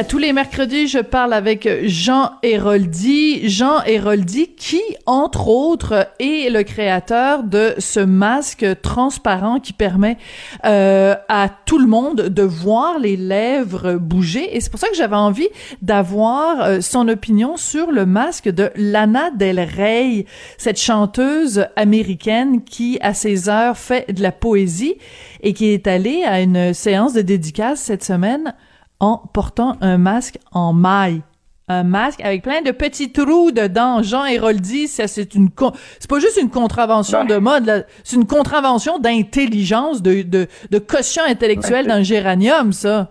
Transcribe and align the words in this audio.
À 0.00 0.04
tous 0.04 0.16
les 0.16 0.32
mercredis, 0.32 0.88
je 0.88 1.00
parle 1.00 1.34
avec 1.34 1.68
Jean 1.82 2.30
Héroldi. 2.42 3.46
Jean 3.50 3.82
Héroldi 3.84 4.48
qui, 4.56 4.80
entre 5.04 5.48
autres, 5.48 6.08
est 6.18 6.50
le 6.50 6.62
créateur 6.62 7.42
de 7.42 7.74
ce 7.76 8.00
masque 8.00 8.64
transparent 8.80 9.60
qui 9.60 9.74
permet 9.74 10.16
euh, 10.64 11.14
à 11.28 11.50
tout 11.66 11.78
le 11.78 11.86
monde 11.86 12.30
de 12.30 12.42
voir 12.42 12.98
les 12.98 13.18
lèvres 13.18 13.96
bouger. 13.96 14.56
Et 14.56 14.62
c'est 14.62 14.70
pour 14.70 14.80
ça 14.80 14.88
que 14.88 14.96
j'avais 14.96 15.16
envie 15.16 15.50
d'avoir 15.82 16.62
euh, 16.62 16.80
son 16.80 17.06
opinion 17.06 17.58
sur 17.58 17.90
le 17.90 18.06
masque 18.06 18.48
de 18.48 18.70
Lana 18.76 19.30
Del 19.32 19.60
Rey, 19.60 20.24
cette 20.56 20.80
chanteuse 20.80 21.66
américaine 21.76 22.64
qui, 22.64 22.96
à 23.02 23.12
ses 23.12 23.50
heures, 23.50 23.76
fait 23.76 24.10
de 24.10 24.22
la 24.22 24.32
poésie 24.32 24.94
et 25.42 25.52
qui 25.52 25.66
est 25.66 25.86
allée 25.86 26.24
à 26.24 26.40
une 26.40 26.72
séance 26.72 27.12
de 27.12 27.20
dédicace 27.20 27.80
cette 27.80 28.02
semaine 28.02 28.54
en 29.00 29.18
portant 29.32 29.76
un 29.80 29.98
masque 29.98 30.38
en 30.52 30.72
maille. 30.72 31.22
Un 31.68 31.84
masque 31.84 32.20
avec 32.22 32.42
plein 32.42 32.62
de 32.62 32.72
petits 32.72 33.12
trous 33.12 33.52
dedans. 33.52 34.02
Jean 34.02 34.24
Héroldi, 34.24 34.88
ça 34.88 35.06
c'est 35.06 35.34
une 35.36 35.50
c'est 36.00 36.10
pas 36.10 36.18
juste 36.18 36.38
une 36.40 36.50
contravention 36.50 37.24
de 37.24 37.36
mode, 37.36 37.86
c'est 38.02 38.16
une 38.16 38.26
contravention 38.26 38.98
d'intelligence, 38.98 40.02
de, 40.02 40.22
de, 40.22 40.48
de 40.70 40.78
quotient 40.78 41.22
intellectuel 41.28 41.86
dans 41.86 41.98
le 41.98 42.02
géranium, 42.02 42.72
ça. 42.72 43.10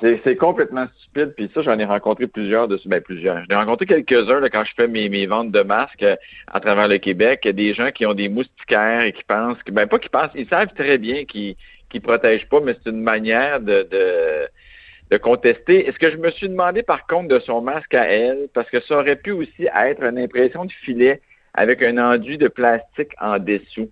C'est 0.00 0.36
complètement 0.36 0.86
stupide. 0.98 1.34
Puis 1.36 1.50
ça, 1.52 1.60
j'en 1.60 1.78
ai 1.78 1.84
rencontré 1.84 2.26
plusieurs 2.26 2.68
de 2.68 2.80
ben 2.86 3.02
plusieurs. 3.02 3.42
J'en 3.50 3.56
ai 3.56 3.64
rencontré 3.64 3.84
quelques-uns 3.84 4.40
quand 4.48 4.64
je 4.64 4.72
fais 4.74 4.88
mes, 4.88 5.10
mes 5.10 5.26
ventes 5.26 5.50
de 5.50 5.60
masques 5.60 6.02
euh, 6.02 6.16
à 6.50 6.60
travers 6.60 6.88
le 6.88 6.96
Québec. 6.98 7.46
Des 7.46 7.74
gens 7.74 7.90
qui 7.90 8.06
ont 8.06 8.14
des 8.14 8.30
moustiquaires 8.30 9.02
et 9.02 9.12
qui 9.12 9.24
pensent 9.24 9.62
que 9.62 9.72
ben 9.72 9.86
pas 9.86 9.98
qui 9.98 10.08
pensent, 10.08 10.30
ils 10.34 10.48
savent 10.48 10.72
très 10.74 10.96
bien 10.96 11.24
qu'ils 11.24 11.56
qui 11.90 12.00
protègent 12.00 12.48
pas, 12.48 12.60
mais 12.60 12.76
c'est 12.82 12.90
une 12.90 13.02
manière 13.02 13.60
de, 13.60 13.86
de 13.90 14.48
de 15.10 15.16
contester. 15.16 15.86
Est-ce 15.88 15.98
que 15.98 16.10
je 16.10 16.16
me 16.16 16.30
suis 16.30 16.48
demandé 16.48 16.82
par 16.82 17.06
contre 17.06 17.28
de 17.28 17.40
son 17.40 17.60
masque 17.60 17.94
à 17.94 18.04
elle, 18.04 18.48
parce 18.54 18.70
que 18.70 18.80
ça 18.80 18.98
aurait 18.98 19.16
pu 19.16 19.32
aussi 19.32 19.66
être 19.66 20.02
une 20.02 20.18
impression 20.18 20.64
de 20.64 20.72
filet 20.72 21.20
avec 21.54 21.82
un 21.82 21.98
enduit 21.98 22.38
de 22.38 22.48
plastique 22.48 23.10
en 23.20 23.38
dessous. 23.38 23.90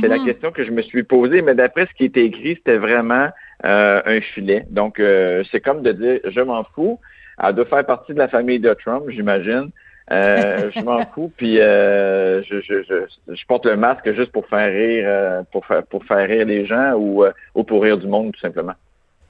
C'est 0.00 0.08
la 0.08 0.16
mhm. 0.16 0.24
question 0.24 0.50
que 0.50 0.64
je 0.64 0.70
me 0.70 0.80
suis 0.80 1.02
posée, 1.02 1.42
mais 1.42 1.54
d'après 1.54 1.86
ce 1.86 1.92
qui 1.92 2.04
était 2.04 2.24
écrit, 2.24 2.54
c'était 2.54 2.78
vraiment 2.78 3.28
euh, 3.66 4.00
un 4.06 4.20
filet. 4.22 4.64
Donc, 4.70 4.98
euh, 4.98 5.44
c'est 5.52 5.60
comme 5.60 5.82
de 5.82 5.92
dire, 5.92 6.20
je 6.24 6.40
m'en 6.40 6.64
fous. 6.74 6.98
Elle 7.42 7.54
doit 7.54 7.66
faire 7.66 7.84
partie 7.84 8.14
de 8.14 8.18
la 8.18 8.28
famille 8.28 8.60
de 8.60 8.72
Trump, 8.72 9.04
j'imagine. 9.08 9.70
Euh, 10.10 10.70
je 10.74 10.80
m'en 10.80 11.04
fous, 11.14 11.30
puis 11.36 11.56
je, 11.56 12.42
je, 12.48 12.82
je, 12.82 13.34
je, 13.34 13.46
porte 13.46 13.66
le 13.66 13.76
masque 13.76 14.10
juste 14.14 14.32
pour 14.32 14.46
faire 14.46 14.72
rire, 14.72 15.44
pour 15.52 15.66
faire 15.66 15.82
pour 15.84 16.02
faire 16.04 16.26
rire 16.26 16.46
les 16.46 16.64
gens 16.64 16.94
ou, 16.94 17.24
ou 17.54 17.64
pour 17.64 17.82
rire 17.82 17.98
du 17.98 18.06
monde, 18.06 18.32
tout 18.32 18.40
simplement. 18.40 18.74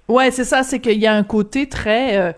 Ouais, 0.08 0.30
c'est 0.30 0.44
ça, 0.44 0.62
c'est 0.62 0.80
qu'il 0.80 0.98
y 0.98 1.06
a 1.06 1.14
un 1.14 1.22
côté 1.22 1.68
très 1.68 2.18
euh, 2.18 2.32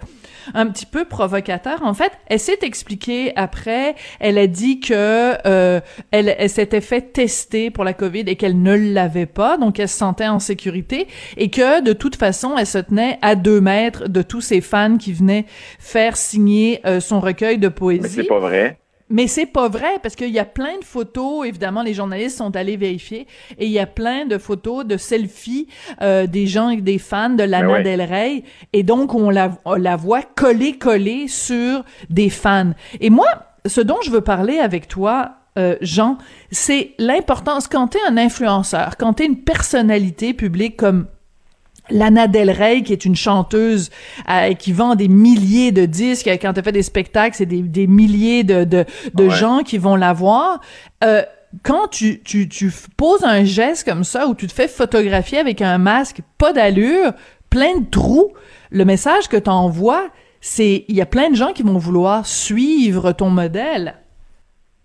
un 0.54 0.66
petit 0.66 0.87
peu 0.87 1.04
provocateur. 1.04 1.82
En 1.82 1.94
fait, 1.94 2.12
elle 2.27 2.38
s'est 2.38 2.59
expliquée 2.62 3.32
après, 3.37 3.97
elle 4.21 4.38
a 4.38 4.47
dit 4.47 4.81
que 4.81 5.34
euh, 5.47 5.81
elle, 6.10 6.34
elle 6.38 6.50
s'était 6.50 6.81
fait 6.81 7.12
tester 7.12 7.71
pour 7.71 7.82
la 7.82 7.93
Covid 7.93 8.25
et 8.26 8.37
qu'elle 8.37 8.62
ne 8.62 8.76
l'avait 8.76 9.26
pas, 9.26 9.56
donc 9.59 9.81
elle 9.81 9.88
se 9.88 9.99
sentait 9.99 10.28
en 10.28 10.38
sécurité 10.38 11.09
et 11.37 11.50
que 11.50 11.82
de 11.82 11.93
toute 11.93 12.16
façon, 12.16 12.56
elle 12.56 12.66
se 12.66 12.78
tenait 12.78 13.19
à 13.22 13.34
deux 13.34 13.60
mètres 13.60 14.09
de 14.09 14.22
tous 14.22 14.41
ses 14.41 14.60
fans 14.60 14.97
qui 14.97 15.12
venaient 15.12 15.47
faire 15.78 16.16
signer 16.16 16.81
euh, 16.87 17.00
son 17.00 17.21
recueil 17.21 17.59
de 17.59 17.69
poésie. 17.69 18.03
Mais 18.03 18.09
c'est 18.09 18.25
pas 18.25 18.38
vrai. 18.38 18.78
Mais 19.09 19.28
c'est 19.28 19.47
pas 19.47 19.69
vrai 19.69 20.00
parce 20.03 20.17
qu'il 20.17 20.31
y 20.31 20.39
a 20.39 20.44
plein 20.44 20.78
de 20.78 20.84
photos, 20.84 21.47
évidemment 21.47 21.83
les 21.83 21.94
journalistes 21.94 22.39
sont 22.39 22.56
allés 22.56 22.77
vérifier 22.77 23.27
et 23.56 23.67
il 23.67 23.71
y 23.71 23.78
a 23.78 23.87
plein 23.87 24.27
de 24.27 24.37
photos 24.37 24.84
de 24.84 24.97
selfies 24.97 25.69
euh, 26.03 26.27
des 26.27 26.49
gens 26.49 26.75
des 26.75 26.99
fans 26.99 27.31
de 27.31 27.44
Lana 27.44 27.83
Del 27.83 28.03
Rey 28.03 28.43
et 28.72 28.83
donc 28.83 29.15
on 29.15 29.31
la, 29.31 29.59
la 29.77 29.97
voit 29.97 30.22
collée 30.22 30.77
collée 30.77 31.28
sur 31.28 31.84
des 32.11 32.31
fans. 32.31 32.72
Et 33.00 33.11
moi, 33.11 33.28
ce 33.65 33.81
dont 33.81 33.99
je 34.05 34.11
veux 34.11 34.22
parler 34.22 34.59
avec 34.59 34.89
toi 34.89 35.37
euh, 35.59 35.77
Jean, 35.81 36.19
c'est 36.50 36.93
l'importance 36.99 37.67
quand 37.69 37.88
t'es 37.88 38.00
un 38.09 38.17
influenceur, 38.19 38.97
quand 38.99 39.15
t'es 39.15 39.27
une 39.27 39.43
personnalité 39.43 40.34
publique 40.34 40.77
comme 40.77 41.06
Lana 41.91 42.27
Del 42.27 42.51
Rey, 42.51 42.83
qui 42.83 42.93
est 42.93 43.05
une 43.05 43.17
chanteuse 43.17 43.91
euh, 44.31 44.55
qui 44.55 44.73
vend 44.73 44.95
des 44.95 45.09
milliers 45.09 45.73
de 45.73 45.87
disques, 45.87 46.29
quand 46.41 46.53
elle 46.57 46.65
fait 46.65 46.73
des 46.73 46.83
spectacles, 46.83 47.37
c'est 47.37 47.47
des, 47.47 47.63
des, 47.63 47.87
milliers 47.87 48.45
de, 48.45 48.65
de, 48.65 48.85
de 49.15 49.29
gens 49.29 49.63
qui 49.63 49.79
vont 49.79 49.97
la 49.97 50.13
voir. 50.13 50.61
Euh, 51.05 51.23
quand 51.63 51.89
tu, 51.89 52.21
tu, 52.23 52.49
tu 52.49 52.73
poses 52.97 53.25
un 53.25 53.45
geste 53.45 53.89
comme 53.89 54.05
ça, 54.05 54.27
où 54.27 54.35
tu 54.35 54.47
te 54.47 54.53
fais 54.53 54.69
photographier 54.69 55.39
avec 55.39 55.63
un 55.63 55.79
masque 55.79 56.21
pas 56.39 56.53
d'allure, 56.53 57.13
plein 57.51 57.79
de 57.79 57.87
trous, 57.91 58.33
le 58.71 58.85
message 58.85 59.29
que 59.29 59.37
tu 59.37 59.51
envoies, 59.51 60.09
c'est 60.41 60.85
il 60.89 60.97
y 60.97 61.01
a 61.01 61.07
plein 61.07 61.31
de 61.31 61.37
gens 61.37 61.53
qui 61.53 61.63
vont 61.63 61.79
vouloir 61.79 62.27
suivre 62.27 63.13
ton 63.13 63.31
modèle. 63.31 63.97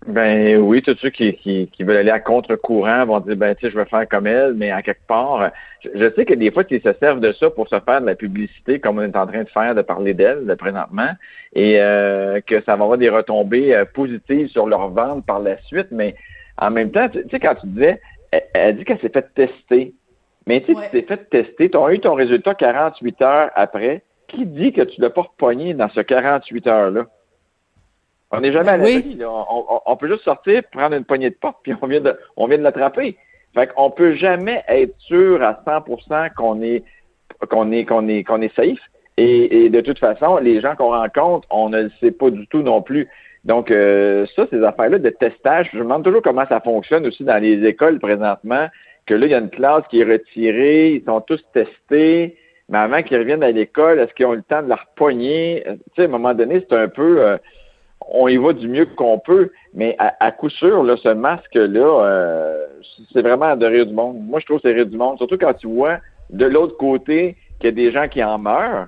Ben 0.07 0.57
oui, 0.57 0.81
tous 0.81 0.97
ceux 0.99 1.11
qui, 1.11 1.33
qui, 1.35 1.67
qui, 1.67 1.83
veulent 1.83 1.97
aller 1.97 2.09
à 2.09 2.19
contre-courant 2.19 3.05
vont 3.05 3.19
dire 3.19 3.35
ben 3.35 3.53
tu 3.53 3.65
sais, 3.65 3.71
je 3.71 3.77
veux 3.77 3.85
faire 3.85 4.09
comme 4.09 4.25
elle, 4.25 4.55
mais 4.55 4.71
à 4.71 4.81
quelque 4.81 5.05
part, 5.05 5.51
je, 5.83 6.11
sais 6.15 6.25
que 6.25 6.33
des 6.33 6.49
fois, 6.49 6.63
ils 6.71 6.81
se 6.81 6.93
servent 6.93 7.19
de 7.19 7.31
ça 7.33 7.51
pour 7.51 7.67
se 7.67 7.79
faire 7.79 8.01
de 8.01 8.07
la 8.07 8.15
publicité, 8.15 8.79
comme 8.79 8.97
on 8.97 9.03
est 9.03 9.15
en 9.15 9.27
train 9.27 9.43
de 9.43 9.49
faire, 9.49 9.75
de 9.75 9.83
parler 9.83 10.15
d'elle 10.15 10.47
de 10.47 10.55
présentement, 10.55 11.11
et 11.53 11.79
euh, 11.79 12.41
que 12.41 12.61
ça 12.63 12.75
va 12.75 12.83
avoir 12.83 12.97
des 12.97 13.09
retombées 13.09 13.75
euh, 13.75 13.85
positives 13.85 14.47
sur 14.47 14.65
leur 14.65 14.89
vente 14.89 15.23
par 15.27 15.39
la 15.39 15.61
suite, 15.63 15.89
mais 15.91 16.15
en 16.57 16.71
même 16.71 16.89
temps, 16.89 17.07
tu 17.07 17.23
sais, 17.29 17.39
quand 17.39 17.55
tu 17.55 17.67
disais, 17.67 18.01
elle, 18.53 18.77
dit 18.77 18.85
qu'elle 18.85 18.99
s'est 18.99 19.09
fait 19.09 19.33
tester. 19.35 19.93
Mais 20.47 20.61
tu 20.61 20.73
sais, 20.73 20.81
tu 20.81 20.89
t'es 20.89 21.01
fait 21.03 21.29
tester, 21.29 21.69
tu 21.69 21.77
as 21.77 21.93
eu 21.93 21.99
ton 21.99 22.15
résultat 22.15 22.55
48 22.55 23.21
heures 23.21 23.51
après. 23.55 24.03
Qui 24.27 24.45
dit 24.45 24.71
que 24.71 24.81
tu 24.81 25.01
l'as 25.01 25.09
pas 25.09 25.23
repogné 25.23 25.73
dans 25.73 25.89
ce 25.89 25.99
48 25.99 26.67
heures-là? 26.67 27.05
On 28.31 28.39
n'est 28.39 28.51
jamais 28.51 28.69
à 28.69 28.77
l'abri. 28.77 29.17
On, 29.85 29.97
peut 29.97 30.07
juste 30.07 30.23
sortir, 30.23 30.63
prendre 30.71 30.95
une 30.95 31.03
poignée 31.03 31.29
de 31.29 31.35
porte, 31.35 31.57
puis 31.63 31.73
on 31.81 31.87
vient 31.87 31.99
de, 31.99 32.17
on 32.37 32.47
vient 32.47 32.57
de 32.57 32.63
l'attraper. 32.63 33.17
Fait 33.53 33.67
qu'on 33.67 33.91
peut 33.91 34.15
jamais 34.15 34.63
être 34.69 34.95
sûr 34.99 35.43
à 35.43 35.61
100% 35.65 36.33
qu'on 36.35 36.61
est, 36.61 36.83
qu'on 37.49 37.71
est, 37.71 37.85
qu'on 37.85 38.07
est, 38.07 38.23
qu'on 38.23 38.41
est 38.41 38.55
safe. 38.55 38.79
Et, 39.17 39.69
de 39.69 39.81
toute 39.81 39.99
façon, 39.99 40.37
les 40.37 40.61
gens 40.61 40.75
qu'on 40.75 40.91
rencontre, 40.91 41.47
on 41.51 41.69
ne 41.69 41.83
le 41.83 41.91
sait 41.99 42.11
pas 42.11 42.31
du 42.31 42.47
tout 42.47 42.63
non 42.63 42.81
plus. 42.81 43.07
Donc, 43.43 43.69
euh, 43.69 44.25
ça, 44.35 44.47
ces 44.49 44.63
affaires-là 44.63 44.99
de 44.99 45.09
testage, 45.09 45.69
je 45.73 45.77
me 45.77 45.83
demande 45.83 46.03
toujours 46.03 46.21
comment 46.21 46.45
ça 46.47 46.61
fonctionne 46.61 47.05
aussi 47.05 47.23
dans 47.23 47.37
les 47.41 47.63
écoles 47.65 47.99
présentement, 47.99 48.67
que 49.05 49.13
là, 49.13 49.25
il 49.25 49.31
y 49.31 49.35
a 49.35 49.39
une 49.39 49.49
classe 49.49 49.83
qui 49.89 49.99
est 49.99 50.05
retirée, 50.05 50.93
ils 50.93 51.03
sont 51.03 51.21
tous 51.21 51.43
testés, 51.53 52.37
mais 52.69 52.77
avant 52.77 53.03
qu'ils 53.03 53.17
reviennent 53.17 53.43
à 53.43 53.51
l'école, 53.51 53.99
est-ce 53.99 54.13
qu'ils 54.13 54.25
ont 54.25 54.33
le 54.33 54.43
temps 54.43 54.63
de 54.63 54.69
la 54.69 54.75
repogner? 54.75 55.63
Tu 55.65 55.79
sais, 55.97 56.01
à 56.03 56.05
un 56.05 56.07
moment 56.07 56.33
donné, 56.33 56.65
c'est 56.67 56.75
un 56.75 56.87
peu... 56.87 57.21
Euh, 57.21 57.37
on 58.13 58.27
y 58.27 58.37
va 58.37 58.53
du 58.53 58.67
mieux 58.67 58.85
qu'on 58.85 59.19
peut, 59.19 59.51
mais 59.73 59.95
à, 59.97 60.31
coup 60.31 60.49
sûr, 60.49 60.83
là, 60.83 60.97
ce 60.97 61.09
masque-là, 61.09 62.05
euh, 62.05 62.65
c'est 63.13 63.21
vraiment 63.21 63.55
de 63.55 63.65
rire 63.65 63.85
du 63.85 63.93
monde. 63.93 64.17
Moi, 64.21 64.39
je 64.41 64.45
trouve 64.45 64.57
que 64.59 64.67
c'est 64.67 64.75
rire 64.75 64.85
du 64.85 64.97
monde, 64.97 65.17
surtout 65.17 65.37
quand 65.37 65.53
tu 65.53 65.67
vois 65.67 65.99
de 66.29 66.45
l'autre 66.45 66.77
côté 66.77 67.37
qu'il 67.59 67.69
y 67.69 67.69
a 67.69 67.71
des 67.71 67.91
gens 67.91 68.07
qui 68.09 68.23
en 68.23 68.37
meurent. 68.37 68.87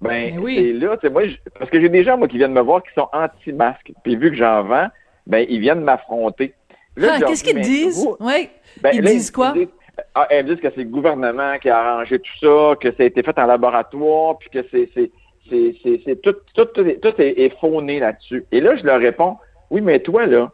Ben, 0.00 0.38
oui. 0.40 0.78
là, 0.78 0.96
moi, 1.10 1.22
parce 1.58 1.70
que 1.70 1.80
j'ai 1.80 1.88
des 1.88 2.04
gens, 2.04 2.18
moi, 2.18 2.28
qui 2.28 2.38
viennent 2.38 2.52
me 2.52 2.60
voir 2.60 2.82
qui 2.82 2.92
sont 2.94 3.08
anti-masques. 3.12 3.92
Puis 4.02 4.16
vu 4.16 4.30
que 4.30 4.36
j'en 4.36 4.62
vends, 4.64 4.88
ben, 5.26 5.46
ils 5.48 5.60
viennent 5.60 5.80
m'affronter. 5.80 6.54
Ah, 7.00 7.18
qu'est-ce 7.26 7.44
qu'ils 7.44 7.60
disent? 7.60 8.06
Oui. 8.20 8.50
Ben, 8.82 8.90
ils 8.92 9.02
disent 9.02 9.30
quoi? 9.30 9.52
Ils 9.54 9.60
disent, 9.60 9.74
ah, 10.14 10.26
ils 10.30 10.44
disent 10.44 10.60
que 10.60 10.68
c'est 10.74 10.82
le 10.82 10.90
gouvernement 10.90 11.58
qui 11.58 11.70
a 11.70 11.78
arrangé 11.78 12.18
tout 12.18 12.38
ça, 12.40 12.74
que 12.80 12.90
ça 12.90 13.02
a 13.02 13.06
été 13.06 13.22
fait 13.22 13.38
en 13.38 13.46
laboratoire, 13.46 14.38
puis 14.38 14.50
que 14.50 14.66
c'est 14.70 15.10
c'est 15.50 16.22
tout, 16.22 16.34
tout, 16.54 16.64
tout, 16.64 16.80
est, 16.80 17.40
est 17.40 17.58
fauné 17.60 18.00
là-dessus. 18.00 18.44
Et 18.52 18.60
là, 18.60 18.76
je 18.76 18.84
leur 18.84 19.00
réponds, 19.00 19.36
oui, 19.70 19.80
mais 19.80 20.00
toi, 20.00 20.26
là, 20.26 20.52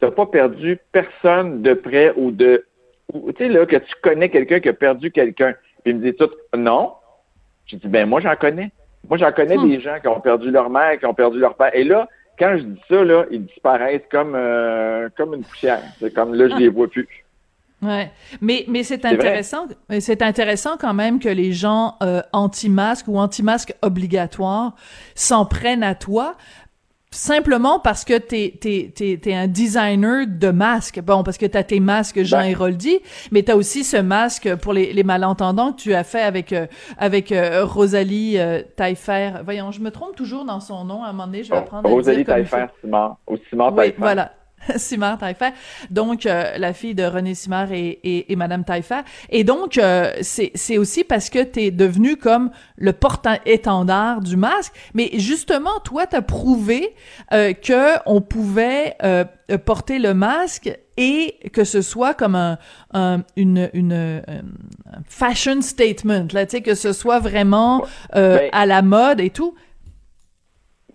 t'as 0.00 0.10
pas 0.10 0.26
perdu 0.26 0.78
personne 0.92 1.62
de 1.62 1.74
près 1.74 2.12
ou 2.16 2.30
de, 2.30 2.64
tu 3.12 3.20
sais, 3.38 3.48
là, 3.48 3.66
que 3.66 3.76
tu 3.76 3.94
connais 4.02 4.28
quelqu'un 4.28 4.60
qui 4.60 4.68
a 4.68 4.72
perdu 4.72 5.10
quelqu'un. 5.10 5.54
Puis 5.82 5.92
ils 5.92 5.96
me 5.96 6.02
disent 6.02 6.16
tout, 6.18 6.30
non. 6.56 6.92
Je 7.66 7.76
dis, 7.76 7.88
ben, 7.88 8.08
moi, 8.08 8.20
j'en 8.20 8.36
connais. 8.36 8.70
Moi, 9.08 9.18
j'en 9.18 9.32
connais 9.32 9.56
hmm. 9.56 9.68
des 9.68 9.80
gens 9.80 9.98
qui 10.00 10.08
ont 10.08 10.20
perdu 10.20 10.50
leur 10.50 10.70
mère, 10.70 10.98
qui 10.98 11.06
ont 11.06 11.14
perdu 11.14 11.38
leur 11.38 11.54
père. 11.54 11.74
Et 11.74 11.84
là, 11.84 12.08
quand 12.38 12.56
je 12.56 12.62
dis 12.62 12.80
ça, 12.88 13.04
là, 13.04 13.26
ils 13.30 13.44
disparaissent 13.44 14.06
comme, 14.10 14.34
euh, 14.34 15.08
comme 15.16 15.34
une 15.34 15.42
poussière. 15.42 15.82
C'est 15.98 16.14
comme 16.14 16.34
là, 16.34 16.48
je 16.48 16.56
les 16.56 16.68
vois 16.68 16.88
plus. 16.88 17.08
Ouais, 17.82 18.12
mais 18.40 18.64
mais 18.68 18.84
c'est 18.84 19.04
intéressant, 19.04 19.66
c'est 19.98 20.22
intéressant 20.22 20.76
quand 20.78 20.94
même 20.94 21.18
que 21.18 21.28
les 21.28 21.52
gens 21.52 21.96
euh, 22.02 22.22
anti-masques 22.32 23.08
ou 23.08 23.18
anti-masques 23.18 23.74
obligatoires 23.82 24.74
s'en 25.16 25.46
prennent 25.46 25.82
à 25.82 25.96
toi 25.96 26.36
simplement 27.10 27.78
parce 27.78 28.04
que 28.04 28.16
t'es 28.16 28.56
t'es 28.58 28.90
t'es 28.94 29.18
t'es 29.20 29.34
un 29.34 29.46
designer 29.48 30.26
de 30.26 30.50
masques. 30.50 31.00
Bon, 31.02 31.22
parce 31.22 31.36
que 31.38 31.44
t'as 31.46 31.62
tes 31.62 31.80
masques 31.80 32.22
Jean 32.22 32.38
Ben. 32.38 32.44
Héroldi, 32.50 33.00
mais 33.32 33.42
t'as 33.42 33.54
aussi 33.56 33.84
ce 33.84 33.96
masque 33.98 34.54
pour 34.56 34.72
les, 34.72 34.92
les 34.92 35.02
malentendants 35.02 35.72
que 35.72 35.80
tu 35.82 35.92
as 35.94 36.04
fait 36.04 36.22
avec 36.22 36.52
euh, 36.52 36.66
avec 36.98 37.30
euh, 37.32 37.64
Rosalie 37.64 38.38
euh, 38.38 38.62
Taillefer. 38.76 39.32
Voyons, 39.44 39.72
je 39.72 39.80
me 39.80 39.90
trompe 39.90 40.16
toujours 40.16 40.44
dans 40.44 40.60
son 40.60 40.84
nom. 40.84 41.02
À 41.02 41.08
un 41.08 41.12
moment 41.12 41.26
donné, 41.26 41.42
je 41.44 41.50
vais 41.50 41.56
apprendre 41.58 41.88
Oh, 41.90 41.94
Rosalie 41.94 42.20
il 42.20 42.24
faut. 42.24 42.30
Taillefer, 42.32 42.66
Simard. 42.80 43.16
Ou 43.28 43.36
Simard 43.50 43.72
Oui, 43.72 43.76
Taillefer. 43.76 43.96
voilà. 43.98 44.32
Simard 44.76 45.18
Taillefer. 45.18 45.50
Donc, 45.90 46.26
euh, 46.26 46.56
la 46.58 46.72
fille 46.72 46.94
de 46.94 47.04
René 47.04 47.34
Simard 47.34 47.72
et, 47.72 47.98
et, 48.04 48.32
et 48.32 48.36
Madame 48.36 48.64
Taillefer. 48.64 49.00
Et 49.30 49.44
donc, 49.44 49.78
euh, 49.78 50.12
c'est 50.22 50.78
aussi 50.78 51.04
parce 51.04 51.30
que 51.30 51.42
t'es 51.42 51.70
devenu 51.70 52.16
comme 52.16 52.50
le 52.76 52.92
porte-étendard 52.92 54.20
du 54.20 54.36
masque. 54.36 54.72
Mais 54.94 55.10
justement, 55.14 55.78
toi, 55.84 56.06
t'as 56.06 56.22
prouvé 56.22 56.94
euh, 57.32 57.52
que 57.52 57.98
on 58.06 58.20
pouvait 58.20 58.96
euh, 59.02 59.24
porter 59.64 59.98
le 59.98 60.14
masque 60.14 60.76
et 60.96 61.36
que 61.52 61.64
ce 61.64 61.80
soit 61.82 62.14
comme 62.14 62.34
un, 62.34 62.58
un- 62.92 63.22
une, 63.36 63.70
une, 63.72 63.92
euh, 63.92 64.20
un 64.28 65.00
fashion 65.08 65.60
statement, 65.62 66.26
là, 66.32 66.44
tu 66.46 66.60
que 66.60 66.74
ce 66.74 66.92
soit 66.92 67.18
vraiment 67.18 67.84
Ben- 68.12 68.48
à 68.52 68.66
la 68.66 68.82
mode 68.82 69.20
et 69.20 69.30
tout. 69.30 69.54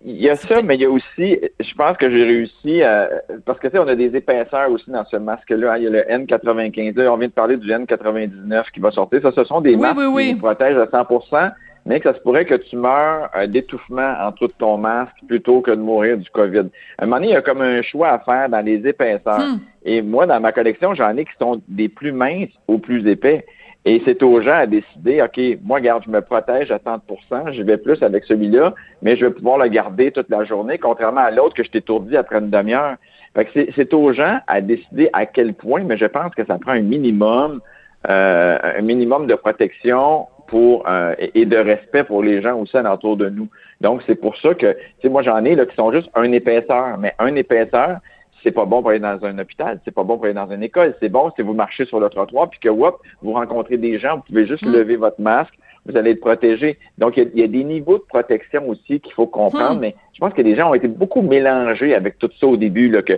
Il 0.04 0.16
y 0.20 0.28
a 0.30 0.36
ça, 0.36 0.62
mais 0.62 0.76
il 0.76 0.80
y 0.82 0.84
a 0.84 0.90
aussi, 0.90 1.38
je 1.58 1.74
pense 1.74 1.96
que 1.96 2.08
j'ai 2.08 2.22
réussi 2.24 2.82
à, 2.82 3.08
parce 3.44 3.58
que 3.58 3.66
tu 3.66 3.72
sais, 3.72 3.78
on 3.80 3.88
a 3.88 3.96
des 3.96 4.14
épaisseurs 4.14 4.70
aussi 4.70 4.88
dans 4.90 5.04
ce 5.04 5.16
masque-là. 5.16 5.72
hein. 5.72 5.76
Il 5.78 5.84
y 5.84 5.86
a 5.88 5.90
le 5.90 6.02
N95, 6.02 6.96
là, 6.96 7.12
on 7.12 7.16
vient 7.16 7.26
de 7.28 7.32
parler 7.32 7.56
du 7.56 7.68
N99 7.68 8.70
qui 8.72 8.80
va 8.80 8.90
sortir. 8.92 9.20
Ça, 9.22 9.32
ce 9.32 9.44
sont 9.44 9.60
des 9.60 9.74
Oui, 9.74 9.80
masques 9.80 9.98
oui, 9.98 10.06
oui. 10.06 10.26
qui 10.28 10.32
nous 10.34 10.38
protègent 10.40 10.78
à 10.78 10.86
100%, 10.86 11.52
mais 11.84 11.98
que 12.00 12.08
ça 12.08 12.14
se 12.16 12.22
pourrait 12.22 12.44
que 12.44 12.54
tu 12.54 12.76
meurs 12.76 13.28
euh, 13.36 13.46
d'étouffement 13.48 14.14
en 14.20 14.30
de 14.30 14.52
ton 14.58 14.78
masque 14.78 15.14
plutôt 15.26 15.62
que 15.62 15.72
de 15.72 15.80
mourir 15.80 16.16
du 16.16 16.30
COVID. 16.30 16.68
À 16.98 17.02
un 17.02 17.06
moment 17.06 17.16
donné, 17.16 17.28
il 17.28 17.32
y 17.32 17.36
a 17.36 17.42
comme 17.42 17.62
un 17.62 17.82
choix 17.82 18.10
à 18.10 18.18
faire 18.20 18.48
dans 18.48 18.60
les 18.64 18.86
épaisseurs. 18.86 19.40
Hmm. 19.40 19.58
Et 19.84 20.00
moi, 20.02 20.26
dans 20.26 20.38
ma 20.40 20.52
collection, 20.52 20.94
j'en 20.94 21.16
ai 21.16 21.24
qui 21.24 21.32
sont 21.40 21.60
des 21.66 21.88
plus 21.88 22.12
minces 22.12 22.50
aux 22.68 22.78
plus 22.78 23.04
épais. 23.08 23.44
Et 23.88 24.02
c'est 24.04 24.22
aux 24.22 24.42
gens 24.42 24.58
à 24.58 24.66
décider, 24.66 25.22
OK, 25.22 25.40
moi, 25.64 25.78
regarde, 25.78 26.02
je 26.04 26.10
me 26.10 26.20
protège 26.20 26.70
à 26.70 26.76
30% 26.76 27.52
je 27.54 27.62
vais 27.62 27.78
plus 27.78 28.02
avec 28.02 28.24
celui-là, 28.24 28.74
mais 29.00 29.16
je 29.16 29.24
vais 29.24 29.32
pouvoir 29.32 29.56
le 29.56 29.66
garder 29.68 30.10
toute 30.10 30.28
la 30.28 30.44
journée, 30.44 30.76
contrairement 30.76 31.22
à 31.22 31.30
l'autre 31.30 31.54
que 31.54 31.64
je 31.64 31.70
t'étourdis 31.70 32.14
après 32.14 32.38
une 32.38 32.50
demi-heure. 32.50 32.96
Fait 33.34 33.46
que 33.46 33.72
c'est- 33.74 33.94
aux 33.94 34.12
gens 34.12 34.40
à 34.46 34.60
décider 34.60 35.08
à 35.14 35.24
quel 35.24 35.54
point, 35.54 35.84
mais 35.84 35.96
je 35.96 36.04
pense 36.04 36.34
que 36.34 36.44
ça 36.44 36.58
prend 36.58 36.72
un 36.72 36.82
minimum, 36.82 37.62
euh, 38.10 38.58
un 38.62 38.82
minimum 38.82 39.26
de 39.26 39.34
protection 39.34 40.26
pour 40.48 40.86
euh, 40.86 41.14
et 41.34 41.46
de 41.46 41.56
respect 41.56 42.04
pour 42.04 42.22
les 42.22 42.42
gens 42.42 42.58
aussi 42.60 42.76
alentour 42.76 43.16
de 43.16 43.30
nous. 43.30 43.48
Donc, 43.80 44.02
c'est 44.06 44.16
pour 44.16 44.36
ça 44.36 44.52
que, 44.52 44.72
tu 44.72 44.78
sais, 45.02 45.08
moi, 45.08 45.22
j'en 45.22 45.42
ai 45.46 45.54
là 45.54 45.64
qui 45.64 45.74
sont 45.76 45.92
juste 45.92 46.10
un 46.14 46.30
épaisseur, 46.32 46.98
mais 46.98 47.14
un 47.18 47.34
épaisseur, 47.36 48.00
c'est 48.42 48.52
pas 48.52 48.64
bon 48.64 48.80
pour 48.82 48.90
aller 48.90 49.00
dans 49.00 49.18
un 49.24 49.38
hôpital, 49.38 49.80
c'est 49.84 49.90
pas 49.94 50.04
bon 50.04 50.16
pour 50.16 50.24
aller 50.26 50.34
dans 50.34 50.50
une 50.50 50.62
école. 50.62 50.94
C'est 51.00 51.08
bon 51.08 51.30
si 51.36 51.42
vous 51.42 51.54
marchez 51.54 51.84
sur 51.84 52.00
le 52.00 52.08
trottoir 52.08 52.48
puis 52.50 52.60
que, 52.60 52.68
whoop, 52.68 52.96
vous 53.22 53.32
rencontrez 53.32 53.76
des 53.76 53.98
gens, 53.98 54.16
vous 54.16 54.22
pouvez 54.22 54.46
juste 54.46 54.64
Mm. 54.64 54.72
lever 54.72 54.96
votre 54.96 55.20
masque, 55.20 55.54
vous 55.86 55.96
allez 55.96 56.10
être 56.12 56.20
protégé. 56.20 56.78
Donc, 56.98 57.16
il 57.16 57.22
y 57.22 57.26
a- 57.26 57.30
il 57.34 57.40
y, 57.40 57.44
a 57.44 57.48
des 57.48 57.64
niveaux 57.64 57.98
de 57.98 58.04
protection 58.08 58.68
aussi 58.68 59.00
qu'il 59.00 59.12
faut 59.12 59.26
comprendre, 59.26 59.76
Mm. 59.76 59.80
mais 59.80 59.94
je 60.12 60.18
pense 60.20 60.32
que 60.34 60.42
les 60.42 60.54
gens 60.54 60.70
ont 60.70 60.74
été 60.74 60.88
beaucoup 60.88 61.22
mélangés 61.22 61.94
avec 61.94 62.18
tout 62.18 62.30
ça 62.38 62.46
au 62.46 62.56
début, 62.56 62.88
là, 62.90 63.02
que 63.02 63.14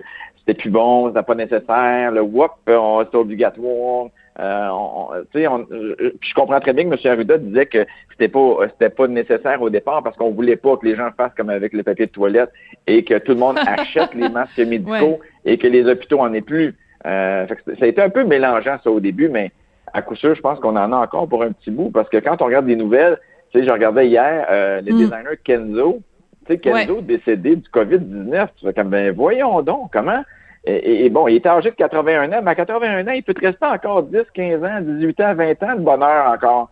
c'était 0.51 0.63
plus 0.63 0.71
bon, 0.71 1.09
c'était 1.09 1.23
pas 1.23 1.35
nécessaire, 1.35 2.11
le 2.11 2.23
whoop, 2.23 2.51
on- 2.69 3.05
c'est 3.11 3.17
obligatoire. 3.17 4.07
Euh, 4.39 4.69
on- 4.73 5.09
je, 5.35 6.35
comprends 6.35 6.61
très 6.61 6.73
bien 6.73 6.89
que 6.89 6.95
M. 6.95 7.13
Arruda 7.13 7.37
disait 7.39 7.67
que 7.67 7.85
c'était 8.11 8.29
pas 8.29 8.57
c'était 8.71 8.89
pas 8.89 9.07
nécessaire 9.07 9.61
au 9.61 9.69
départ 9.71 10.03
parce 10.03 10.17
qu'on 10.17 10.31
voulait 10.31 10.57
pas 10.57 10.77
que 10.77 10.87
les 10.87 10.97
gens 10.97 11.11
fassent 11.17 11.35
comme 11.37 11.51
avec 11.51 11.73
le 11.73 11.83
papier 11.83 12.07
de 12.07 12.11
toilette 12.11 12.51
et 12.87 13.05
que 13.05 13.19
tout 13.19 13.33
le 13.33 13.39
monde 13.39 13.59
achète 13.67 14.15
les 14.15 14.29
masques 14.29 14.59
médicaux 14.59 14.91
Ouais. 14.93 15.19
et 15.45 15.59
que 15.59 15.67
les 15.67 15.85
hôpitaux 15.87 16.21
en 16.21 16.33
aient 16.33 16.41
plus. 16.41 16.75
Euh, 17.07 17.47
fait 17.47 17.57
que 17.57 17.77
ça 17.77 17.85
a 17.85 17.89
été 17.89 18.01
un 18.03 18.09
peu 18.11 18.25
mélangeant 18.25 18.77
ça 18.83 18.91
au 18.91 19.01
début, 19.01 19.29
mais 19.29 19.51
à 19.93 20.01
coup 20.03 20.15
sûr, 20.15 20.35
je 20.35 20.41
pense 20.41 20.59
qu'on 20.61 20.77
en 20.77 20.93
a 20.93 20.97
encore 20.97 21.29
pour 21.29 21.43
un 21.43 21.53
petit 21.53 21.71
bout 21.71 21.91
parce 21.91 22.09
que 22.09 22.17
quand 22.19 22.41
on 22.41 22.47
regarde 22.47 22.67
des 22.67 22.77
nouvelles, 22.77 23.19
tu 23.53 23.59
sais, 23.61 23.67
je 23.67 23.71
regardais 23.73 24.07
hier 24.07 24.47
euh, 24.51 24.81
le 24.81 24.93
Mm. 24.93 24.97
designer 24.99 25.33
Kenzo, 25.45 26.01
tu 26.47 26.53
sais, 26.55 26.59
Kenzo 26.59 27.01
décédé 27.03 27.57
du 27.57 27.69
COVID-19, 27.69 28.49
tu 28.57 28.65
fais 28.67 28.73
comme 28.73 28.89
ben 28.89 29.13
voyons 29.15 29.61
donc 29.63 29.91
comment 29.93 30.23
et, 30.65 31.09
bon, 31.09 31.27
il 31.27 31.37
était 31.37 31.49
âgé 31.49 31.71
de 31.71 31.77
81 31.77 32.33
ans, 32.33 32.41
mais 32.43 32.51
à 32.51 32.55
81 32.55 33.09
ans, 33.09 33.13
il 33.13 33.23
peut 33.23 33.33
te 33.33 33.41
rester 33.41 33.65
encore 33.65 34.03
10, 34.03 34.19
15 34.35 34.63
ans, 34.63 34.81
18 34.83 35.21
ans, 35.21 35.35
20 35.35 35.63
ans 35.63 35.75
de 35.75 35.81
bonheur 35.81 36.27
encore. 36.31 36.71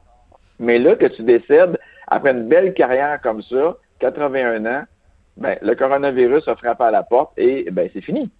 Mais 0.59 0.79
là, 0.79 0.95
que 0.95 1.07
tu 1.07 1.23
décèdes 1.23 1.79
après 2.07 2.33
une 2.33 2.49
belle 2.49 2.75
carrière 2.75 3.19
comme 3.23 3.43
ça, 3.43 3.77
81 4.01 4.67
ans, 4.67 4.83
ben, 5.39 5.57
le 5.63 5.75
coronavirus 5.75 6.49
a 6.49 6.57
frappé 6.57 6.85
à 6.85 6.91
la 6.91 7.03
porte 7.03 7.33
et 7.39 7.71
ben, 7.71 7.89
c'est 7.93 8.01
fini. 8.01 8.31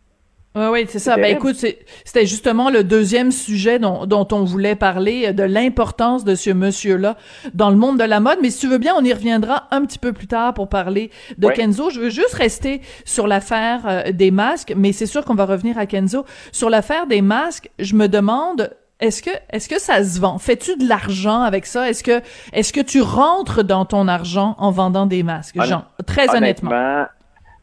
Oui, 0.55 0.67
oui, 0.73 0.87
c'est 0.89 0.99
ça. 0.99 1.17
Ben 1.17 1.37
écoute, 1.37 1.57
c'était 1.57 2.27
justement 2.27 2.71
le 2.71 2.83
deuxième 2.83 3.31
sujet 3.31 3.79
dont, 3.79 4.07
dont 4.07 4.27
on 4.33 4.45
voulait 4.45 4.75
parler, 4.75 5.27
euh, 5.27 5.33
de 5.33 5.43
l'importance 5.43 6.25
de 6.25 6.35
ce 6.35 6.51
monsieur-là 6.51 7.17
dans 7.55 7.71
le 7.71 7.77
monde 7.77 7.99
de 7.99 8.05
la 8.05 8.19
mode. 8.19 8.39
Mais 8.43 8.51
si 8.51 8.61
tu 8.61 8.69
veux 8.69 8.79
bien, 8.79 8.95
on 8.97 9.05
y 9.05 9.13
reviendra 9.13 9.69
un 9.71 9.83
petit 9.85 9.99
peu 9.99 10.13
plus 10.13 10.27
tard 10.27 10.55
pour 10.55 10.69
parler 10.69 11.11
de. 11.37 11.49
Kenzo. 11.49 11.91
Je 11.91 12.01
veux 12.01 12.11
juste 12.11 12.35
rester 12.35 12.81
sur 13.05 13.27
l'affaire 13.27 13.81
euh, 13.87 14.13
des 14.13 14.31
masques, 14.31 14.73
mais 14.77 14.93
c'est 14.93 15.07
sûr 15.07 15.25
qu'on 15.25 15.35
va 15.35 15.45
revenir 15.45 15.79
à 15.79 15.87
Kenzo. 15.87 16.25
Sur 16.51 16.71
l'affaire 16.71 17.07
des 17.07 17.23
masques, 17.23 17.71
je 17.79 17.95
me 17.95 18.09
demande... 18.09 18.71
Est-ce 19.01 19.23
que 19.23 19.31
est-ce 19.51 19.69
que 19.69 19.79
ça 19.81 20.03
se 20.03 20.19
vend? 20.19 20.39
Fais-tu 20.39 20.77
de 20.77 20.89
l'argent 20.89 21.43
avec 21.43 21.67
ça? 21.67 21.89
Est-ce 21.89 22.03
que 22.03 22.21
est-ce 22.53 22.73
que 22.73 22.81
tu 22.81 23.01
rentres 23.01 23.63
dans 23.63 23.85
ton 23.85 24.09
argent 24.09 24.57
en 24.59 24.73
vendant 24.73 25.07
des 25.07 25.23
masques, 25.23 25.55
Jean? 25.63 25.85
Très 26.05 26.29
honnêtement. 26.35 26.73
Honnêtement, 26.73 27.07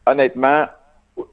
honnêtement, 0.06 0.64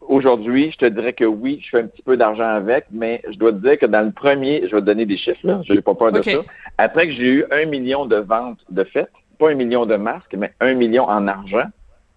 aujourd'hui, 0.07 0.71
je 0.71 0.77
te 0.77 0.85
dirais 0.85 1.13
que 1.13 1.25
oui, 1.25 1.59
je 1.63 1.69
fais 1.69 1.79
un 1.83 1.87
petit 1.87 2.01
peu 2.01 2.17
d'argent 2.17 2.47
avec, 2.47 2.85
mais 2.91 3.21
je 3.29 3.37
dois 3.37 3.51
te 3.51 3.57
dire 3.57 3.77
que 3.77 3.85
dans 3.85 4.01
le 4.01 4.11
premier, 4.11 4.67
je 4.67 4.75
vais 4.75 4.81
te 4.81 4.85
donner 4.85 5.05
des 5.05 5.17
chiffres, 5.17 5.39
là, 5.43 5.61
je 5.65 5.73
n'ai 5.73 5.81
pas 5.81 5.95
peur 5.95 6.11
de 6.11 6.21
ça. 6.21 6.43
Après 6.77 7.07
que 7.07 7.13
j'ai 7.13 7.27
eu 7.27 7.45
un 7.51 7.65
million 7.65 8.05
de 8.05 8.17
ventes 8.17 8.59
de 8.69 8.83
fêtes, 8.83 9.11
pas 9.37 9.49
un 9.49 9.55
million 9.55 9.85
de 9.85 9.95
masques, 9.95 10.35
mais 10.37 10.53
un 10.59 10.73
million 10.73 11.03
en 11.03 11.27
argent, 11.27 11.65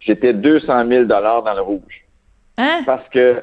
j'étais 0.01 0.33
200 0.33 0.87
000 0.89 1.05
dollars 1.05 1.43
dans 1.43 1.55
le 1.55 1.63
rouge. 1.63 2.05
Hein? 2.59 2.83
Parce 2.87 3.09
que, 3.09 3.43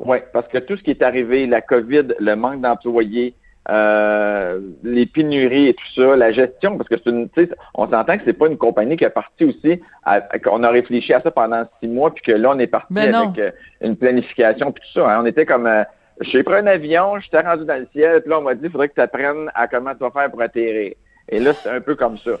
ouais, 0.00 0.24
parce 0.32 0.48
que 0.48 0.58
tout 0.58 0.76
ce 0.76 0.82
qui 0.82 0.90
est 0.90 1.02
arrivé, 1.02 1.46
la 1.46 1.60
COVID, 1.60 2.14
le 2.18 2.34
manque 2.34 2.60
d'employés, 2.60 3.34
euh, 3.68 4.60
les 4.82 5.06
pénuries 5.06 5.68
et 5.68 5.74
tout 5.74 5.92
ça, 5.94 6.16
la 6.16 6.32
gestion, 6.32 6.76
parce 6.76 6.88
que 6.88 6.96
c'est 6.96 7.10
une, 7.10 7.28
tu 7.30 7.44
sais, 7.44 7.50
on 7.74 7.88
s'entend 7.88 8.16
que 8.16 8.22
c'est 8.24 8.32
pas 8.32 8.46
une 8.48 8.56
compagnie 8.56 8.96
qui 8.96 9.04
est 9.04 9.10
partie 9.10 9.44
aussi, 9.44 9.80
à- 10.04 10.20
qu'on 10.38 10.62
a 10.62 10.70
réfléchi 10.70 11.12
à 11.12 11.20
ça 11.20 11.30
pendant 11.30 11.64
six 11.80 11.88
mois, 11.88 12.12
puis 12.12 12.22
que 12.22 12.32
là 12.32 12.50
on 12.54 12.58
est 12.58 12.66
parti 12.66 12.92
Ben 12.92 13.14
avec 13.14 13.38
euh, 13.38 13.50
une 13.82 13.96
planification 13.96 14.72
puis 14.72 14.82
tout 14.86 15.00
ça. 15.00 15.10
hein. 15.10 15.20
On 15.22 15.26
était 15.26 15.46
comme, 15.46 15.66
euh, 15.66 15.84
j'ai 16.22 16.42
pris 16.42 16.56
un 16.56 16.66
avion, 16.66 17.18
j'étais 17.20 17.40
rendu 17.40 17.64
dans 17.64 17.78
le 17.78 17.86
ciel, 17.92 18.22
puis 18.22 18.30
là 18.30 18.38
on 18.38 18.42
m'a 18.42 18.54
dit, 18.54 18.62
il 18.64 18.70
faudrait 18.70 18.88
que 18.88 18.94
tu 18.94 19.00
apprennes 19.00 19.50
à 19.54 19.68
comment 19.68 19.92
tu 19.92 20.00
vas 20.00 20.10
faire 20.10 20.30
pour 20.30 20.40
atterrir. 20.42 20.94
Et 21.28 21.38
là 21.38 21.52
c'est 21.62 21.70
un 21.70 21.80
peu 21.80 21.94
comme 21.94 22.18
ça. 22.18 22.32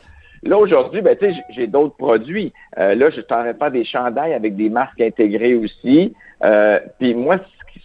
Là, 0.42 0.56
aujourd'hui, 0.56 1.02
ben, 1.02 1.14
tu 1.18 1.26
sais, 1.30 1.36
j'ai- 1.50 1.66
d'autres 1.66 1.96
produits. 1.98 2.50
Euh, 2.78 2.94
là, 2.94 3.10
je 3.10 3.20
t'en 3.20 3.52
pas 3.52 3.68
des 3.68 3.84
chandails 3.84 4.32
avec 4.32 4.56
des 4.56 4.70
marques 4.70 4.98
intégrées 4.98 5.54
aussi. 5.54 6.14
Euh, 6.42 6.80
Puis 6.98 7.12
moi, 7.14 7.36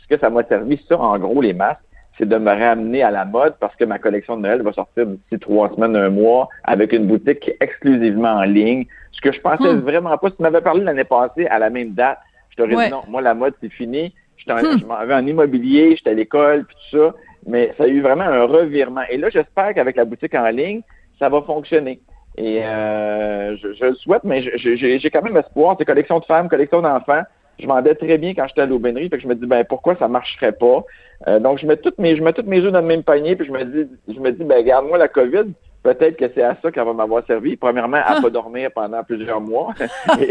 ce 0.01 0.07
que 0.07 0.17
ça 0.17 0.29
m'a 0.29 0.41
servi, 0.45 0.81
ça, 0.87 0.97
en 0.97 1.19
gros, 1.19 1.41
les 1.41 1.51
masques, 1.51 1.81
c'est 2.17 2.27
de 2.27 2.37
me 2.37 2.49
ramener 2.51 3.03
à 3.03 3.11
la 3.11 3.25
mode 3.25 3.55
parce 3.59 3.75
que 3.75 3.83
ma 3.83 3.99
collection 3.99 4.37
de 4.37 4.43
Noël 4.43 4.61
va 4.61 4.71
sortir 4.73 5.05
d'ici 5.05 5.39
trois 5.39 5.69
semaines, 5.75 5.95
un 5.95 6.09
mois, 6.09 6.47
avec 6.63 6.93
une 6.93 7.07
boutique 7.07 7.51
exclusivement 7.59 8.33
en 8.33 8.43
ligne. 8.43 8.85
Ce 9.11 9.21
que 9.21 9.31
je 9.31 9.39
pensais 9.41 9.73
Hmm. 9.73 9.79
vraiment 9.81 10.17
pas. 10.17 10.29
Si 10.29 10.35
tu 10.37 10.41
m'avais 10.43 10.61
parlé 10.61 10.83
l'année 10.83 11.03
passée 11.03 11.45
à 11.47 11.59
la 11.59 11.69
même 11.69 11.91
date, 11.91 12.19
je 12.51 12.55
t'aurais 12.57 12.75
Ouais. 12.75 12.85
dit 12.85 12.91
non, 12.91 13.03
moi, 13.07 13.21
la 13.21 13.33
mode, 13.33 13.53
c'est 13.61 13.69
fini. 13.71 14.13
En- 14.49 14.55
Hmm. 14.57 14.77
Je 14.79 14.85
m'en 14.85 15.03
vais 15.05 15.13
en 15.15 15.25
immobilier, 15.25 15.95
j'étais 15.95 16.11
à 16.11 16.13
l'école, 16.13 16.65
puis 16.65 16.75
tout 16.91 16.97
ça. 16.97 17.13
Mais 17.47 17.73
ça 17.77 17.83
a 17.83 17.87
eu 17.87 18.01
vraiment 18.01 18.23
un 18.23 18.43
revirement. 18.45 19.01
Et 19.09 19.17
là, 19.17 19.29
j'espère 19.29 19.73
qu'avec 19.73 19.95
la 19.95 20.05
boutique 20.05 20.35
en 20.35 20.47
ligne, 20.49 20.81
ça 21.19 21.29
va 21.29 21.41
fonctionner. 21.41 21.99
Et 22.37 22.59
euh, 22.63 23.55
je, 23.57 23.73
je 23.73 23.85
le 23.85 23.95
souhaite, 23.95 24.23
mais 24.23 24.41
j'ai 24.57 25.09
quand 25.09 25.21
même 25.21 25.37
espoir. 25.37 25.75
C'est 25.79 25.85
collection 25.85 26.19
de 26.19 26.25
femmes, 26.25 26.49
collection 26.49 26.81
d'enfants. 26.81 27.21
Je 27.57 27.65
vendais 27.65 27.95
très 27.95 28.17
bien 28.17 28.33
quand 28.33 28.45
j'étais 28.47 28.61
à 28.61 28.65
l'aubainerie, 28.65 29.07
fait 29.09 29.15
que 29.17 29.23
je 29.23 29.27
me 29.27 29.35
dis 29.35 29.45
ben 29.45 29.63
pourquoi 29.63 29.95
ça 29.95 30.07
marcherait 30.09 30.51
pas? 30.51 30.83
Euh, 31.27 31.39
donc 31.39 31.59
je 31.59 31.65
mets 31.65 31.77
toutes 31.77 31.97
mes 31.97 32.15
je 32.15 32.23
mets 32.23 32.33
toutes 32.33 32.47
mes 32.47 32.59
œufs 32.59 32.71
dans 32.71 32.81
le 32.81 32.87
même 32.87 33.03
panier, 33.03 33.35
puis 33.35 33.47
je 33.47 33.51
me 33.51 33.63
dis 33.63 33.89
je 34.07 34.19
me 34.19 34.31
dis 34.31 34.43
ben 34.43 34.57
regarde 34.57 34.85
moi 34.87 34.97
la 34.97 35.07
COVID, 35.07 35.53
peut-être 35.83 36.17
que 36.17 36.25
c'est 36.33 36.43
à 36.43 36.57
ça 36.61 36.71
qu'elle 36.71 36.85
va 36.85 36.93
m'avoir 36.93 37.25
servi. 37.25 37.55
Premièrement, 37.55 37.99
à 38.05 38.19
pas 38.21 38.29
dormir 38.29 38.69
pendant 38.73 39.03
plusieurs 39.03 39.41
mois. 39.41 39.73
et, 40.19 40.29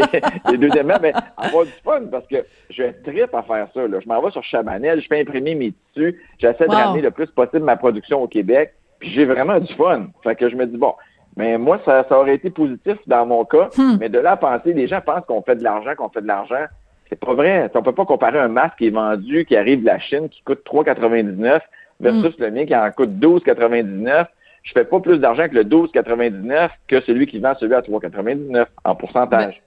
et 0.53 0.57
deuxièmement, 0.57 0.97
ben 1.01 1.13
avoir 1.37 1.65
du 1.65 1.71
fun 1.83 2.01
parce 2.11 2.27
que 2.27 2.37
je 2.69 2.83
tripe 3.03 3.33
à 3.33 3.43
faire 3.43 3.67
ça. 3.73 3.87
Là. 3.87 3.99
Je 3.99 4.07
m'en 4.07 4.21
vais 4.21 4.31
sur 4.31 4.43
Chabanel, 4.43 5.01
je 5.01 5.07
fais 5.07 5.21
imprimer 5.21 5.55
mes 5.55 5.73
tissus, 5.93 6.21
j'essaie 6.37 6.65
de 6.65 6.71
Wow. 6.71 6.77
ramener 6.77 7.01
le 7.01 7.11
plus 7.11 7.27
possible 7.27 7.63
ma 7.63 7.77
production 7.77 8.21
au 8.21 8.27
Québec, 8.27 8.73
puis 8.99 9.09
j'ai 9.09 9.25
vraiment 9.25 9.59
du 9.59 9.73
fun. 9.73 10.07
Fait 10.23 10.35
que 10.35 10.49
je 10.49 10.55
me 10.55 10.65
dis 10.65 10.77
bon, 10.77 10.93
mais 11.37 11.57
moi, 11.57 11.79
ça, 11.83 12.05
ça 12.07 12.17
aurait 12.19 12.35
été 12.35 12.49
positif 12.49 12.97
dans 13.07 13.25
mon 13.25 13.43
cas. 13.43 13.69
Hmm. 13.77 13.97
Mais 13.99 14.09
de 14.09 14.19
là 14.19 14.31
à 14.31 14.37
penser, 14.37 14.73
les 14.73 14.87
gens 14.87 15.01
pensent 15.01 15.25
qu'on 15.27 15.41
fait 15.41 15.55
de 15.55 15.63
l'argent, 15.63 15.91
qu'on 15.97 16.09
fait 16.09 16.21
de 16.21 16.27
l'argent. 16.27 16.65
C'est 17.09 17.19
pas 17.19 17.33
vrai. 17.33 17.69
On 17.73 17.83
peut 17.83 17.91
pas 17.91 18.05
comparer 18.05 18.39
un 18.39 18.47
masque 18.47 18.77
qui 18.77 18.87
est 18.87 18.91
vendu, 18.91 19.45
qui 19.45 19.55
arrive 19.55 19.81
de 19.81 19.85
la 19.85 19.99
Chine, 19.99 20.29
qui 20.29 20.41
coûte 20.43 20.61
3,99 20.65 21.61
versus 21.99 22.37
le 22.39 22.51
mien 22.51 22.65
qui 22.65 22.75
en 22.75 22.89
coûte 22.91 23.11
12,99. 23.19 24.25
Je 24.63 24.71
fais 24.73 24.85
pas 24.85 24.99
plus 24.99 25.19
d'argent 25.19 25.47
que 25.47 25.55
le 25.55 25.63
12,99 25.63 26.69
que 26.87 27.01
celui 27.01 27.27
qui 27.27 27.39
vend 27.39 27.53
celui 27.55 27.75
à 27.75 27.81
3,99 27.81 28.65
en 28.83 28.95
pourcentage. 28.95 29.61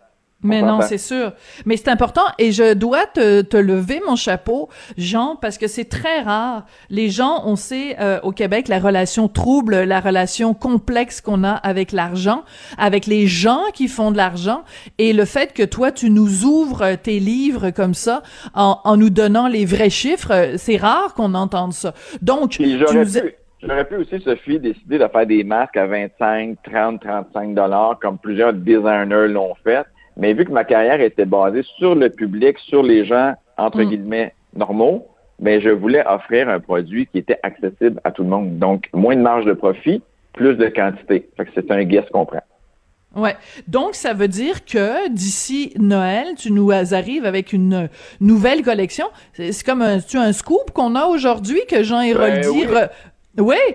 Mais 0.45 0.62
non, 0.62 0.80
c'est 0.83 0.99
sûr. 0.99 1.33
Mais 1.66 1.76
c'est 1.76 1.88
important 1.88 2.23
et 2.38 2.52
je 2.52 2.75
dois 2.75 3.07
te, 3.07 3.42
te, 3.42 3.57
lever 3.57 4.00
mon 4.07 4.14
chapeau, 4.14 4.68
Jean, 4.97 5.35
parce 5.35 5.59
que 5.59 5.66
c'est 5.66 5.87
très 5.87 6.21
rare. 6.21 6.64
Les 6.90 7.11
gens, 7.11 7.42
on 7.45 7.57
sait 7.57 7.97
euh, 7.99 8.21
au 8.23 8.30
Québec 8.30 8.68
la 8.68 8.78
relation 8.78 9.26
trouble, 9.26 9.83
la 9.83 9.99
relation 9.99 10.54
complexe 10.54 11.21
qu'on 11.21 11.42
a 11.42 11.52
avec 11.52 11.90
l'argent, 11.90 12.45
avec 12.76 13.07
les 13.07 13.26
gens 13.26 13.62
qui 13.75 13.88
font 13.88 14.12
de 14.12 14.16
l'argent 14.16 14.62
et 14.99 15.12
le 15.12 15.25
fait 15.25 15.52
que 15.52 15.64
toi 15.64 15.90
tu 15.90 16.09
nous 16.09 16.45
ouvres 16.45 16.95
tes 16.95 17.18
livres 17.18 17.71
comme 17.71 17.95
ça 17.95 18.23
en, 18.54 18.78
en 18.85 18.97
nous 18.97 19.11
donnant 19.11 19.49
les 19.49 19.64
vrais 19.64 19.90
chiffres, 19.90 20.54
c'est 20.57 20.76
rare 20.76 21.14
qu'on 21.14 21.35
entende 21.35 21.73
ça. 21.73 21.95
Donc, 22.23 22.50
tu 22.50 22.62
nous... 22.62 23.04
J'aurais 23.61 23.85
pu 23.88 23.97
aussi, 23.97 24.21
Sophie, 24.21 24.61
décider 24.61 24.99
de 24.99 25.09
faire 25.09 25.26
des 25.26 25.42
masques 25.42 25.76
à 25.76 25.87
25, 25.87 26.59
30, 26.62 27.00
35 27.00 27.54
dollars, 27.54 27.99
comme 28.00 28.16
plusieurs 28.16 28.52
designers 28.52 29.26
l'ont 29.26 29.54
fait. 29.64 29.85
Mais 30.18 30.34
vu 30.34 30.44
que 30.44 30.52
ma 30.52 30.64
carrière 30.64 31.00
était 31.00 31.25
basée 31.25 31.62
sur 31.78 31.94
le 31.94 32.10
public, 32.10 32.58
sur 32.58 32.82
les 32.82 33.04
gens, 33.04 33.34
entre 33.56 33.82
mm. 33.82 33.88
guillemets, 33.88 34.34
normaux, 34.54 35.06
ben, 35.38 35.60
je 35.60 35.70
voulais 35.70 36.04
offrir 36.06 36.48
un 36.48 36.58
produit 36.58 37.06
qui 37.06 37.18
était 37.18 37.38
accessible 37.44 38.00
à 38.04 38.10
tout 38.10 38.25
le 38.25 38.28
monde. 38.28 38.58
Donc, 38.58 38.88
moins 38.92 39.14
de 39.14 39.22
marge 39.22 39.44
de 39.44 39.52
profit, 39.52 40.02
plus 40.32 40.56
de 40.56 40.66
quantité. 40.66 41.28
Fait 41.37 41.44
que 41.44 41.50
c'est 41.54 41.70
un 41.70 41.84
guess 41.84 42.04
qu'on 42.10 42.26
prend. 42.26 42.42
Ouais. 43.14 43.37
Donc, 43.68 43.94
ça 43.94 44.12
veut 44.12 44.28
dire 44.28 44.64
que 44.64 45.08
d'ici 45.08 45.72
Noël, 45.78 46.34
tu 46.37 46.52
nous 46.52 46.70
arrives 46.72 47.25
avec 47.25 47.52
une 47.52 47.88
nouvelle 48.20 48.62
collection. 48.62 49.06
C'est 49.32 49.64
comme 49.64 49.82
un, 49.82 49.98
un 50.14 50.32
scoop 50.32 50.72
qu'on 50.72 50.94
a 50.94 51.06
aujourd'hui 51.06 51.60
que 51.68 51.82
Jean 51.82 52.00
Héroldi... 52.00 52.66
Ben, 52.66 52.88
oui. 53.38 53.54
oui? 53.56 53.75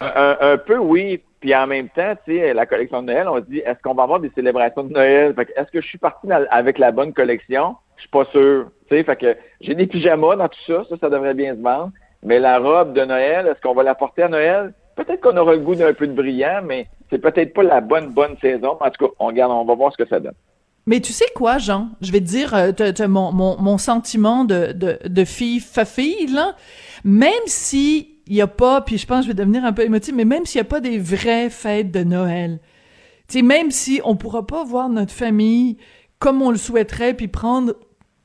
un, 0.00 0.56
peu, 0.56 0.78
oui. 0.78 1.20
Puis 1.42 1.52
en 1.56 1.66
même 1.66 1.88
temps, 1.88 2.14
tu 2.24 2.38
sais, 2.38 2.54
la 2.54 2.66
collection 2.66 3.02
de 3.02 3.08
Noël, 3.08 3.26
on 3.28 3.34
se 3.38 3.50
dit, 3.50 3.58
est-ce 3.58 3.82
qu'on 3.82 3.94
va 3.94 4.04
avoir 4.04 4.20
des 4.20 4.30
célébrations 4.30 4.84
de 4.84 4.92
Noël? 4.92 5.34
Fait 5.34 5.52
est-ce 5.56 5.72
que 5.72 5.80
je 5.80 5.86
suis 5.88 5.98
parti 5.98 6.28
avec 6.30 6.78
la 6.78 6.92
bonne 6.92 7.12
collection? 7.12 7.74
Je 7.96 8.02
suis 8.02 8.10
pas 8.10 8.24
sûr. 8.26 8.66
Tu 8.88 8.96
sais, 8.96 9.02
fait 9.02 9.16
que 9.16 9.36
j'ai 9.60 9.74
des 9.74 9.88
pyjamas 9.88 10.36
dans 10.36 10.46
tout 10.46 10.60
ça, 10.68 10.84
ça, 10.88 10.96
ça 11.00 11.10
devrait 11.10 11.34
bien 11.34 11.56
se 11.56 11.60
vendre. 11.60 11.90
Mais 12.22 12.38
la 12.38 12.60
robe 12.60 12.92
de 12.92 13.04
Noël, 13.04 13.48
est-ce 13.48 13.60
qu'on 13.60 13.74
va 13.74 13.82
la 13.82 13.96
porter 13.96 14.22
à 14.22 14.28
Noël? 14.28 14.72
Peut-être 14.94 15.20
qu'on 15.20 15.36
aura 15.36 15.54
le 15.54 15.58
goût 15.58 15.74
d'un 15.74 15.92
peu 15.92 16.06
de 16.06 16.12
brillant, 16.12 16.60
mais 16.64 16.86
c'est 17.10 17.18
peut-être 17.18 17.52
pas 17.54 17.64
la 17.64 17.80
bonne, 17.80 18.12
bonne 18.12 18.36
saison. 18.40 18.76
En 18.80 18.90
tout 18.90 19.06
cas, 19.06 19.12
on 19.18 19.26
regarde, 19.26 19.50
on 19.50 19.64
va 19.64 19.74
voir 19.74 19.90
ce 19.90 20.00
que 20.00 20.08
ça 20.08 20.20
donne. 20.20 20.36
Mais 20.86 21.00
tu 21.00 21.12
sais 21.12 21.26
quoi, 21.34 21.58
Jean? 21.58 21.88
Je 22.00 22.12
vais 22.12 22.20
te 22.20 22.24
dire 22.24 22.54
euh, 22.54 22.72
mon, 23.08 23.32
mon, 23.32 23.60
mon, 23.60 23.78
sentiment 23.78 24.44
de, 24.44 24.70
de, 24.70 24.98
de 25.04 25.24
fille 25.24 25.58
fille, 25.60 26.28
là. 26.28 26.54
Même 27.04 27.32
si 27.46 28.11
il 28.32 28.36
n'y 28.36 28.40
a 28.40 28.46
pas, 28.46 28.80
puis 28.80 28.96
je 28.96 29.06
pense 29.06 29.18
que 29.18 29.22
je 29.24 29.28
vais 29.28 29.34
devenir 29.34 29.62
un 29.62 29.74
peu 29.74 29.82
émotive, 29.82 30.14
mais 30.14 30.24
même 30.24 30.46
s'il 30.46 30.58
n'y 30.58 30.66
a 30.66 30.70
pas 30.70 30.80
des 30.80 30.96
vraies 30.96 31.50
fêtes 31.50 31.90
de 31.90 32.02
Noël, 32.02 32.60
tu 33.28 33.34
sais, 33.34 33.42
même 33.42 33.70
si 33.70 34.00
on 34.04 34.16
pourra 34.16 34.46
pas 34.46 34.64
voir 34.64 34.88
notre 34.88 35.12
famille 35.12 35.76
comme 36.18 36.40
on 36.40 36.50
le 36.50 36.56
souhaiterait, 36.56 37.12
puis 37.12 37.28
prendre, 37.28 37.74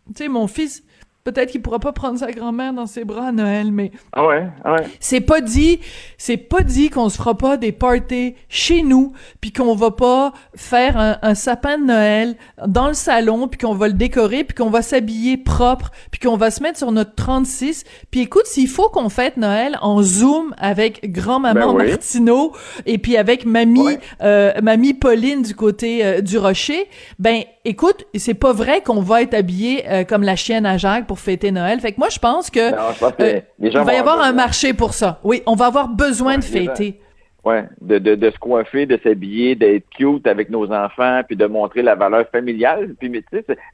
tu 0.07 0.23
sais, 0.23 0.29
mon 0.29 0.47
fils, 0.47 0.85
Peut-être 1.27 1.51
qu'il 1.51 1.61
pourra 1.61 1.79
pas 1.79 1.91
prendre 1.91 2.17
sa 2.17 2.31
grand-mère 2.31 2.71
dans 2.71 2.85
ses 2.85 3.03
bras 3.03 3.27
à 3.27 3.31
Noël, 3.33 3.69
mais 3.69 3.91
ah 4.13 4.25
ouais, 4.25 4.47
ah 4.63 4.75
ouais. 4.75 4.87
C'est 5.01 5.19
pas 5.19 5.41
dit, 5.41 5.81
c'est 6.17 6.37
pas 6.37 6.61
dit 6.61 6.89
qu'on 6.89 7.09
se 7.09 7.17
fera 7.17 7.35
pas 7.35 7.57
des 7.57 7.73
parties 7.73 8.35
chez 8.47 8.81
nous, 8.81 9.11
puis 9.41 9.51
qu'on 9.51 9.75
va 9.75 9.91
pas 9.91 10.31
faire 10.55 11.17
un, 11.21 11.35
sapin 11.35 11.79
de 11.79 11.83
Noël 11.83 12.37
dans 12.65 12.87
le 12.87 12.93
salon, 12.93 13.49
puis 13.49 13.59
qu'on 13.59 13.73
va 13.73 13.89
le 13.89 13.93
décorer, 13.95 14.45
puis 14.45 14.55
qu'on 14.55 14.69
va 14.69 14.81
s'habiller 14.81 15.35
propre, 15.35 15.91
puis 16.11 16.21
qu'on 16.21 16.37
va 16.37 16.49
se 16.49 16.63
mettre 16.63 16.77
sur 16.77 16.93
notre 16.93 17.13
36. 17.15 17.83
Puis 18.09 18.21
écoute, 18.21 18.45
s'il 18.45 18.69
faut 18.69 18.87
qu'on 18.87 19.09
fête 19.09 19.35
Noël 19.35 19.77
en 19.81 20.01
Zoom 20.01 20.55
avec 20.57 21.11
grand-maman 21.11 21.73
ben 21.73 21.89
Martineau 21.89 22.53
et 22.85 22.99
puis 22.99 23.17
avec 23.17 23.45
mamie 23.45 23.97
euh, 24.21 24.53
mamie 24.61 24.93
Pauline 24.93 25.41
du 25.41 25.55
côté 25.55 26.05
euh, 26.05 26.21
du 26.21 26.37
Rocher, 26.37 26.87
ben 27.19 27.41
écoute, 27.65 28.05
c'est 28.15 28.33
pas 28.33 28.53
vrai 28.53 28.81
qu'on 28.81 29.01
va 29.01 29.23
être 29.23 29.33
habillé 29.33 29.83
euh, 29.89 30.05
comme 30.05 30.23
la 30.23 30.37
chienne 30.37 30.65
à 30.65 30.77
Jacques 30.77 31.05
pour 31.05 31.16
fêter 31.19 31.51
Noël. 31.51 31.79
Fait 31.79 31.91
que 31.91 31.97
moi, 31.97 32.09
je 32.09 32.19
pense 32.19 32.49
que, 32.49 32.59
euh, 32.59 33.41
il 33.59 33.71
va 33.71 33.93
y 33.93 33.97
avoir 33.97 34.21
un 34.21 34.33
marché 34.33 34.73
pour 34.73 34.93
ça. 34.93 35.19
Oui, 35.23 35.43
on 35.45 35.55
va 35.55 35.67
avoir 35.67 35.89
besoin 35.89 36.37
de 36.37 36.43
fêter. 36.43 36.99
Ouais, 37.43 37.63
de, 37.81 37.97
de, 37.97 38.15
de 38.15 38.29
se 38.29 38.37
coiffer, 38.39 38.85
de 38.85 38.99
s'habiller, 39.01 39.55
d'être 39.55 39.87
cute 39.89 40.27
avec 40.27 40.49
nos 40.49 40.71
enfants, 40.71 41.21
puis 41.25 41.37
de 41.37 41.45
montrer 41.45 41.81
la 41.81 41.95
valeur 41.95 42.27
familiale. 42.29 42.93
Puis, 42.99 43.09
mais, 43.09 43.23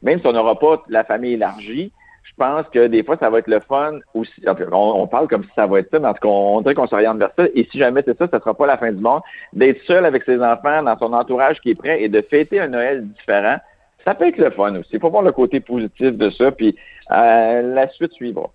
même 0.03 0.19
si 0.19 0.27
on 0.27 0.33
n'aura 0.33 0.59
pas 0.59 0.83
la 0.89 1.03
famille 1.03 1.33
élargie, 1.33 1.91
je 2.23 2.31
pense 2.38 2.67
que 2.69 2.88
des 2.88 3.03
fois, 3.03 3.17
ça 3.17 3.29
va 3.29 3.39
être 3.39 3.47
le 3.47 3.59
fun 3.59 4.00
aussi. 4.13 4.41
On, 4.71 5.07
parle 5.07 5.27
comme 5.27 5.43
si 5.43 5.50
ça 5.55 5.67
va 5.67 5.79
être 5.79 5.91
ça, 5.91 6.00
mais 6.00 6.07
en 6.07 6.13
tout 6.13 6.21
cas, 6.21 6.27
on, 6.27 6.62
dirait 6.62 6.73
qu'on 6.73 6.88
s'oriente 6.88 7.17
vers 7.17 7.31
ça. 7.38 7.45
Et 7.53 7.67
si 7.71 7.77
jamais 7.77 8.01
c'est 8.05 8.17
ça, 8.17 8.27
ça 8.27 8.39
sera 8.39 8.53
pas 8.53 8.65
la 8.65 8.77
fin 8.77 8.91
du 8.91 9.01
monde. 9.01 9.21
D'être 9.53 9.81
seul 9.83 10.05
avec 10.05 10.23
ses 10.23 10.41
enfants, 10.41 10.81
dans 10.83 10.97
son 10.97 11.13
entourage 11.13 11.59
qui 11.62 11.71
est 11.71 11.75
prêt 11.75 12.01
et 12.01 12.09
de 12.09 12.21
fêter 12.21 12.59
un 12.59 12.69
Noël 12.69 13.07
différent, 13.07 13.57
ça 14.05 14.15
peut 14.15 14.27
être 14.27 14.38
le 14.38 14.50
fun 14.51 14.75
aussi. 14.75 14.89
Il 14.93 15.00
faut 15.00 15.09
voir 15.09 15.23
le 15.23 15.31
côté 15.31 15.59
positif 15.59 16.12
de 16.12 16.29
ça, 16.31 16.51
puis 16.51 16.75
euh, 17.12 17.62
la 17.74 17.89
suite 17.89 18.13
suivra. 18.13 18.50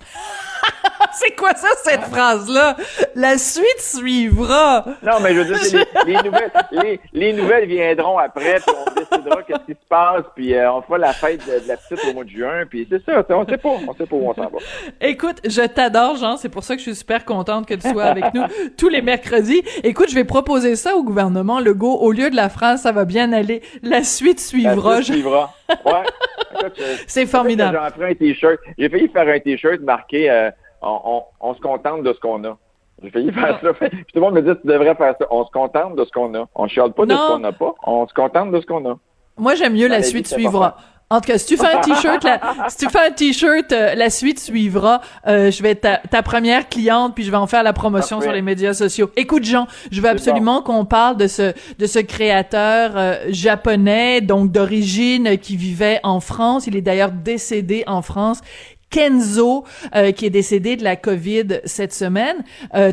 c'est 1.12 1.34
quoi 1.34 1.54
ça, 1.54 1.68
cette 1.82 2.02
phrase-là? 2.02 2.76
La 3.14 3.38
suite 3.38 3.80
suivra. 3.80 4.84
Non, 5.02 5.14
mais 5.22 5.34
je 5.34 5.40
veux 5.40 5.54
dire, 5.54 5.84
les, 6.06 6.22
nouvelles, 6.22 6.98
les, 7.12 7.32
nouvelles 7.32 7.66
viendront 7.66 8.18
après, 8.18 8.56
puis 8.56 8.74
on 8.74 8.94
décidera 8.94 9.42
qu'est-ce 9.42 9.64
qui 9.66 9.72
se 9.72 9.88
passe, 9.88 10.24
puis 10.34 10.54
euh, 10.54 10.72
on 10.72 10.82
fera 10.82 10.98
la 10.98 11.12
fête 11.12 11.40
de, 11.46 11.66
la 11.66 11.76
petite 11.76 12.04
au 12.08 12.14
mois 12.14 12.24
de 12.24 12.30
juin, 12.30 12.64
puis 12.68 12.86
c'est 12.90 13.04
ça, 13.04 13.24
on 13.28 13.46
sait 13.46 13.58
pas, 13.58 13.68
on 13.68 13.94
sait 13.94 14.06
pas 14.06 14.16
où 14.16 14.28
on 14.28 14.34
s'en 14.34 14.42
va. 14.42 14.58
Écoute, 15.00 15.40
je 15.44 15.62
t'adore, 15.62 16.16
Jean, 16.16 16.36
c'est 16.36 16.48
pour 16.48 16.64
ça 16.64 16.74
que 16.74 16.80
je 16.80 16.86
suis 16.90 16.96
super 16.96 17.24
contente 17.24 17.66
que 17.66 17.74
tu 17.74 17.88
sois 17.90 18.04
avec 18.04 18.32
nous 18.34 18.44
tous 18.76 18.88
les 18.88 19.02
mercredis. 19.02 19.62
Écoute, 19.82 20.10
je 20.10 20.14
vais 20.14 20.24
proposer 20.24 20.76
ça 20.76 20.96
au 20.96 21.02
gouvernement 21.02 21.60
Legault. 21.60 21.96
Au 21.96 22.12
lieu 22.12 22.30
de 22.30 22.36
la 22.36 22.48
phrase, 22.48 22.82
ça 22.82 22.92
va 22.92 23.04
bien 23.04 23.32
aller, 23.32 23.62
la 23.82 24.04
suite 24.04 24.40
suivra. 24.40 24.96
La 24.96 25.02
suite 25.02 25.14
suivra. 25.14 25.54
Ouais. 25.84 26.04
C'est 27.06 27.26
formidable. 27.26 27.80
J'ai 27.84 28.00
fait 28.00 28.10
un 28.10 28.14
t-shirt. 28.14 28.60
J'ai 28.78 28.88
failli 28.88 29.08
faire 29.08 29.28
un 29.28 29.40
t-shirt 29.40 29.80
marqué 29.80 30.30
euh, 30.30 30.50
on, 30.82 31.54
se 31.54 31.60
contente 31.60 32.02
de 32.02 32.12
ce 32.12 32.20
qu'on 32.20 32.42
a. 32.44 32.56
J'ai 33.02 33.10
failli 33.10 33.32
faire 33.32 33.60
ça. 33.60 33.72
tout 33.88 33.88
le 34.14 34.20
monde 34.20 34.34
me 34.34 34.42
dit 34.42 34.60
tu 34.60 34.66
devrais 34.66 34.94
faire 34.94 35.14
ça. 35.18 35.26
On 35.30 35.44
se 35.44 35.50
contente 35.50 35.96
de 35.96 36.04
ce 36.04 36.10
qu'on 36.10 36.34
a. 36.34 36.48
On 36.54 36.66
chiale 36.66 36.92
pas 36.92 37.06
de 37.06 37.12
ce 37.12 37.28
qu'on 37.28 37.38
n'a 37.38 37.52
pas. 37.52 37.74
On 37.84 38.06
se 38.06 38.14
contente 38.14 38.52
de 38.52 38.60
ce 38.60 38.66
qu'on 38.66 38.88
a. 38.90 38.98
Moi, 39.38 39.54
j'aime 39.54 39.74
mieux 39.74 39.88
la 39.88 40.02
suite 40.02 40.26
suivra. 40.26 40.76
En 41.08 41.20
tout 41.20 41.28
cas, 41.28 41.38
si 41.38 41.46
tu 41.46 41.56
fais 41.56 41.72
un 41.72 41.80
t-shirt, 41.80 42.24
la, 42.24 42.40
si 42.68 42.78
tu 42.78 42.88
fais 42.90 43.06
un 43.06 43.10
t-shirt, 43.12 43.70
euh, 43.70 43.94
la 43.94 44.10
suite 44.10 44.40
suivra. 44.40 45.00
Euh, 45.28 45.52
je 45.52 45.62
vais 45.62 45.70
être 45.70 46.00
ta, 46.10 46.22
première 46.24 46.68
cliente, 46.68 47.14
puis 47.14 47.22
je 47.22 47.30
vais 47.30 47.36
en 47.36 47.46
faire 47.46 47.62
la 47.62 47.72
promotion 47.72 48.20
sur 48.20 48.32
les 48.32 48.42
médias 48.42 48.74
sociaux. 48.74 49.10
Écoute, 49.14 49.44
Jean, 49.44 49.68
je 49.92 50.00
veux 50.00 50.08
absolument 50.08 50.62
qu'on 50.62 50.84
parle 50.84 51.16
de 51.16 51.28
ce 51.28 51.52
de 51.78 51.86
ce 51.86 52.00
créateur 52.00 52.92
euh, 52.96 53.16
japonais, 53.28 54.20
donc 54.20 54.50
d'origine, 54.50 55.38
qui 55.38 55.56
vivait 55.56 56.00
en 56.02 56.18
France. 56.18 56.66
Il 56.66 56.74
est 56.74 56.82
d'ailleurs 56.82 57.12
décédé 57.12 57.84
en 57.86 58.02
France. 58.02 58.40
Kenzo, 58.88 59.64
qui 60.14 60.26
est 60.26 60.30
décédé 60.30 60.76
de 60.76 60.84
la 60.84 60.94
COVID 60.94 61.60
cette 61.64 61.92
semaine. 61.92 62.36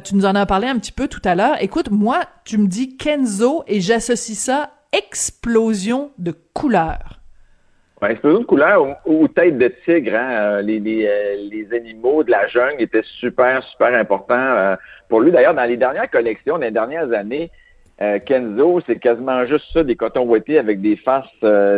tu 0.04 0.16
nous 0.16 0.26
en 0.26 0.34
as 0.34 0.46
parlé 0.48 0.68
un 0.68 0.78
petit 0.80 0.92
peu 0.92 1.08
tout 1.08 1.22
à 1.24 1.36
l'heure. 1.36 1.56
Écoute, 1.62 1.92
moi, 1.92 2.22
tu 2.46 2.58
me 2.58 2.68
dis 2.68 2.98
Kenzo 2.98 3.64
et 3.68 3.80
j'associe 3.80 4.38
ça 4.38 4.72
explosion 4.92 6.12
de 6.18 6.36
couleurs. 6.54 7.23
Ben, 8.04 8.10
explosion 8.10 8.42
de 8.42 8.46
couleur 8.46 8.98
ou, 9.06 9.30
tête 9.30 9.58
de 9.58 9.70
tigre. 9.86 10.14
Hein? 10.14 10.32
Euh, 10.32 10.62
les, 10.62 10.78
les, 10.82 11.08
euh, 11.08 11.36
les, 11.50 11.74
animaux 11.74 12.22
de 12.26 12.32
la 12.32 12.48
jungle 12.48 12.76
étaient 12.80 13.06
super, 13.22 13.64
super 13.64 13.94
importants 13.94 14.36
euh, 14.36 14.76
pour 15.08 15.22
lui. 15.22 15.32
D'ailleurs, 15.32 15.54
dans 15.54 15.64
les 15.64 15.78
dernières 15.78 16.12
collections, 16.12 16.56
dans 16.56 16.66
les 16.66 16.72
dernières 16.72 17.14
années, 17.14 17.50
Kenzo, 18.26 18.82
c'est 18.86 19.00
quasiment 19.00 19.46
juste 19.46 19.72
ça, 19.72 19.84
des 19.86 19.96
cotons 19.96 20.26
ouettés 20.26 20.60
avec 20.60 20.82
des 20.82 20.98
faces, 20.98 21.30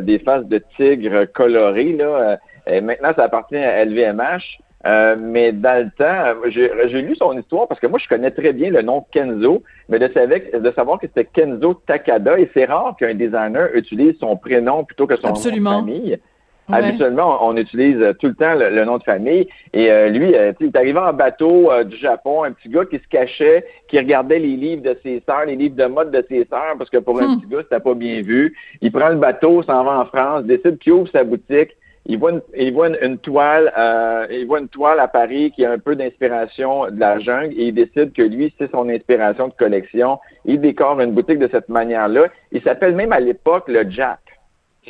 des 0.02 0.18
faces 0.18 0.46
de 0.46 0.60
tigre 0.76 1.26
colorées. 1.26 1.94
Là. 1.94 2.40
maintenant, 2.82 3.12
ça 3.16 3.26
appartient 3.26 3.58
à 3.58 3.86
LVMH. 3.86 4.58
Euh, 4.86 5.16
mais 5.20 5.52
dans 5.52 5.84
le 5.84 5.90
temps, 5.98 6.50
j'ai 6.50 7.02
lu 7.02 7.16
son 7.16 7.38
histoire 7.38 7.68
parce 7.68 7.80
que 7.80 7.88
moi, 7.88 7.98
je 8.02 8.08
connais 8.08 8.32
très 8.32 8.54
bien 8.54 8.70
le 8.70 8.84
nom 8.84 9.04
Kenzo, 9.12 9.64
mais 9.90 9.98
de, 9.98 10.60
de 10.60 10.72
savoir 10.72 11.00
que 11.00 11.08
c'était 11.08 11.26
Kenzo 11.26 11.74
Takada, 11.88 12.40
et 12.40 12.50
c'est 12.54 12.66
rare 12.66 12.96
qu'un 13.00 13.16
designer 13.16 13.70
utilise 13.74 14.16
son 14.20 14.38
prénom 14.38 14.84
plutôt 14.84 15.08
que 15.08 15.16
son 15.16 15.30
nom 15.30 15.34
de 15.34 15.64
famille. 15.64 16.20
Habituellement, 16.68 17.46
on, 17.48 17.56
utilise 17.58 18.00
tout 18.20 18.28
le 18.28 18.34
temps 18.34 18.56
le, 18.56 18.86
nom 18.86 18.98
de 18.98 19.04
famille. 19.04 19.48
Et 19.74 19.92
euh, 19.92 20.10
lui, 20.10 20.34
euh, 20.34 20.52
il 20.60 20.68
est 20.68 20.76
arrivé 20.76 20.98
en 20.98 21.14
bateau 21.14 21.72
du 21.84 21.96
Japon, 21.98 22.44
un 22.44 22.52
petit 22.54 22.70
gars 22.70 22.86
qui 22.86 22.98
se 22.98 23.08
cachait, 23.08 23.66
qui 23.88 24.00
regardait 24.00 24.40
les 24.40 24.56
livres 24.56 24.82
de 24.82 24.98
ses 25.04 25.22
sœurs, 25.28 25.46
les 25.46 25.56
livres 25.56 25.76
de 25.76 25.86
mode 25.86 26.10
de 26.10 26.26
ses 26.28 26.46
sœurs, 26.46 26.76
parce 26.78 26.90
que 26.90 26.98
pour 26.98 27.22
un 27.22 27.28
hmm. 27.28 27.40
petit 27.40 27.50
gars, 27.50 27.60
c'était 27.64 27.80
pas 27.80 27.94
bien 27.94 28.22
vu. 28.22 28.56
Il 28.82 28.92
prend 28.92 29.10
le 29.10 29.18
bateau, 29.18 29.62
s'en 29.62 29.84
va 29.84 30.00
en 30.00 30.06
France, 30.06 30.44
décide 30.44 30.80
qu'il 30.80 30.94
ouvre 30.94 31.10
sa 31.12 31.24
boutique 31.24 31.76
il 32.08 32.20
voit 32.20 32.32
une, 32.32 32.42
il 32.56 32.74
voit 32.74 32.90
une, 33.02 33.18
toile, 33.18 33.74
euh, 33.78 34.28
il 34.30 34.46
voit 34.46 34.60
une 34.60 34.68
toile 34.68 35.00
à 35.00 35.08
Paris 35.08 35.52
qui 35.56 35.66
a 35.66 35.72
un 35.72 35.80
peu 35.80 35.96
d'inspiration 35.96 36.86
de 36.92 37.00
la 37.00 37.20
jungle 37.20 37.54
et 37.58 37.68
il 37.68 37.74
décide 37.74 38.14
que 38.14 38.22
lui, 38.22 38.54
c'est 38.60 38.70
son 38.72 38.88
inspiration 38.90 39.48
de 39.48 39.54
collection. 39.54 40.20
Il 40.46 40.62
décore 40.62 41.00
une 41.02 41.12
boutique 41.12 41.40
de 41.40 41.50
cette 41.52 41.68
manière-là. 41.68 42.28
Il 42.52 42.62
s'appelle 42.62 42.96
même 42.96 43.12
à 43.12 43.20
l'époque 43.20 43.68
le 43.68 43.90
Jack. 43.90 44.20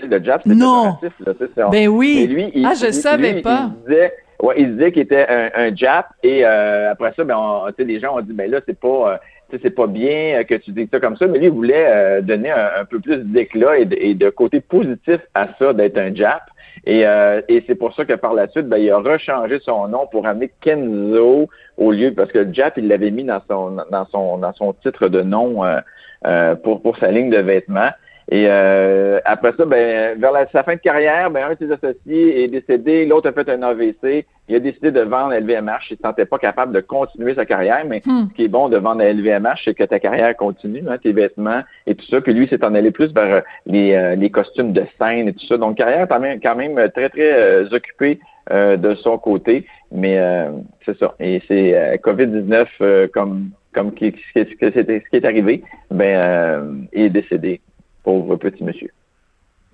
Le 0.01 0.22
Jap, 0.22 0.41
c'est 0.45 0.53
non. 0.53 0.98
Là, 1.25 1.69
ben 1.72 1.88
oui. 1.88 2.27
lui, 2.27 2.51
il, 2.53 2.65
ah, 2.65 2.74
je 2.74 2.91
savais 2.91 3.41
pas. 3.41 3.69
Il 3.72 3.89
disait, 3.89 4.13
ouais, 4.41 4.55
il 4.57 4.74
disait 4.74 4.91
qu'il 4.91 5.03
était 5.03 5.25
un, 5.29 5.50
un, 5.55 5.74
Jap 5.74 6.07
et 6.22 6.45
euh, 6.45 6.91
après 6.91 7.13
ça, 7.15 7.24
ben, 7.24 7.38
on, 7.38 7.72
les 7.77 8.00
gens 8.01 8.17
ont 8.17 8.22
dit, 8.22 8.34
ben 8.34 8.51
là, 8.51 8.60
c'est 8.65 8.77
pas, 8.77 9.13
euh, 9.13 9.17
c'est 9.62 9.75
pas 9.75 9.88
bien 9.88 10.43
que 10.43 10.55
tu 10.55 10.71
dises 10.71 10.88
ça 10.91 11.00
comme 11.00 11.17
ça, 11.17 11.27
mais 11.27 11.39
lui, 11.39 11.45
il 11.45 11.51
voulait 11.51 11.85
euh, 11.88 12.21
donner 12.21 12.51
un, 12.51 12.85
peu 12.85 13.00
plus 13.00 13.17
d'éclat 13.17 13.79
et, 13.79 13.88
et, 13.91 14.13
de 14.13 14.29
côté 14.29 14.62
positif 14.62 15.19
à 15.33 15.50
ça 15.59 15.74
d'être 15.74 15.97
un 15.97 16.13
Jap. 16.13 16.41
Et, 16.85 17.05
euh, 17.05 17.41
et 17.47 17.63
c'est 17.65 17.75
pour 17.75 17.93
ça 17.95 18.05
que 18.05 18.13
par 18.13 18.33
la 18.33 18.47
suite, 18.47 18.67
ben, 18.67 18.77
il 18.77 18.91
a 18.91 19.00
rechangé 19.00 19.59
son 19.59 19.88
nom 19.88 20.07
pour 20.12 20.27
amener 20.27 20.51
Kenzo 20.62 21.50
au 21.77 21.91
lieu, 21.91 22.13
parce 22.13 22.31
que 22.31 22.51
Jap, 22.53 22.77
il 22.77 22.88
l'avait 22.88 23.12
mis 23.12 23.24
dans 23.24 23.41
son, 23.50 23.77
dans 23.91 24.05
son, 24.07 24.38
dans 24.38 24.53
son 24.53 24.74
titre 24.74 25.07
de 25.07 25.21
nom 25.21 25.65
euh, 25.65 25.79
euh, 26.27 26.55
pour, 26.55 26.81
pour 26.81 26.97
sa 26.97 27.12
ligne 27.12 27.29
de 27.29 27.38
vêtements. 27.38 27.89
Et 28.32 28.48
euh, 28.50 29.20
après 29.24 29.53
ça, 29.55 29.65
ben, 29.65 30.20
vers 30.20 30.34
sa 30.51 30.63
fin 30.63 30.74
de 30.74 30.79
carrière, 30.79 31.29
ben, 31.29 31.46
un 31.46 31.53
de 31.53 31.58
ses 31.60 31.72
associés 31.72 32.44
est 32.44 32.48
décédé, 32.48 33.05
l'autre 33.05 33.29
a 33.29 33.34
fait 33.34 33.48
un 33.50 33.62
AVC. 33.62 34.25
Il 34.48 34.55
a 34.55 34.60
décidé 34.60 34.91
de 34.91 35.01
vendre 35.01 35.34
LVMH. 35.34 35.89
Il 35.89 35.94
ne 35.94 35.98
se 35.98 36.01
sentait 36.01 36.25
pas 36.25 36.39
capable 36.39 36.74
de 36.74 36.79
continuer 36.79 37.36
sa 37.36 37.46
carrière, 37.46 37.84
mais 37.88 38.01
hmm. 38.05 38.29
ce 38.29 38.34
qui 38.36 38.46
est 38.46 38.48
bon 38.48 38.70
de 38.70 38.77
vendre 38.77 39.01
à 39.01 39.12
LVMH, 39.12 39.62
c'est 39.63 39.75
que 39.75 39.84
ta 39.84 40.00
carrière 40.00 40.36
continue, 40.36 40.84
hein, 40.88 40.98
tes 40.98 41.13
vêtements 41.13 41.62
et 41.86 41.94
tout 41.94 42.05
ça. 42.05 42.20
Puis 42.22 42.34
lui, 42.34 42.48
c'est 42.50 42.63
en 42.63 42.74
allé 42.74 42.91
plus 42.91 43.13
vers 43.13 43.44
les, 43.67 43.94
euh, 43.94 44.15
les 44.15 44.32
costumes 44.32 44.74
de 44.74 44.86
scène 45.00 45.27
et 45.27 45.34
tout 45.34 45.46
ça. 45.46 45.58
Donc, 45.58 45.77
carrière 45.77 46.08
quand 46.08 46.20
même, 46.20 46.39
quand 46.41 46.55
même 46.55 46.75
très, 46.96 47.10
très 47.10 47.32
euh, 47.32 47.70
occupée 47.72 48.20
euh, 48.51 48.75
de 48.75 48.96
son 48.96 49.20
côté. 49.20 49.67
Mais 49.91 50.20
c'est 50.84 50.98
ça. 50.98 51.13
Et 51.20 51.41
c'est 51.48 52.01
COVID-19 52.03 53.10
comme 53.10 53.51
comme 53.72 53.94
qui, 53.94 54.15
ce, 54.34 54.41
qui, 54.41 54.55
ce 54.60 55.10
qui 55.10 55.15
est 55.17 55.25
arrivé, 55.25 55.62
ben, 55.91 56.88
il 56.94 57.03
est 57.03 57.10
décédé 57.10 57.60
pauvre 58.05 58.38
petit 58.38 58.63
monsieur. 58.63 58.91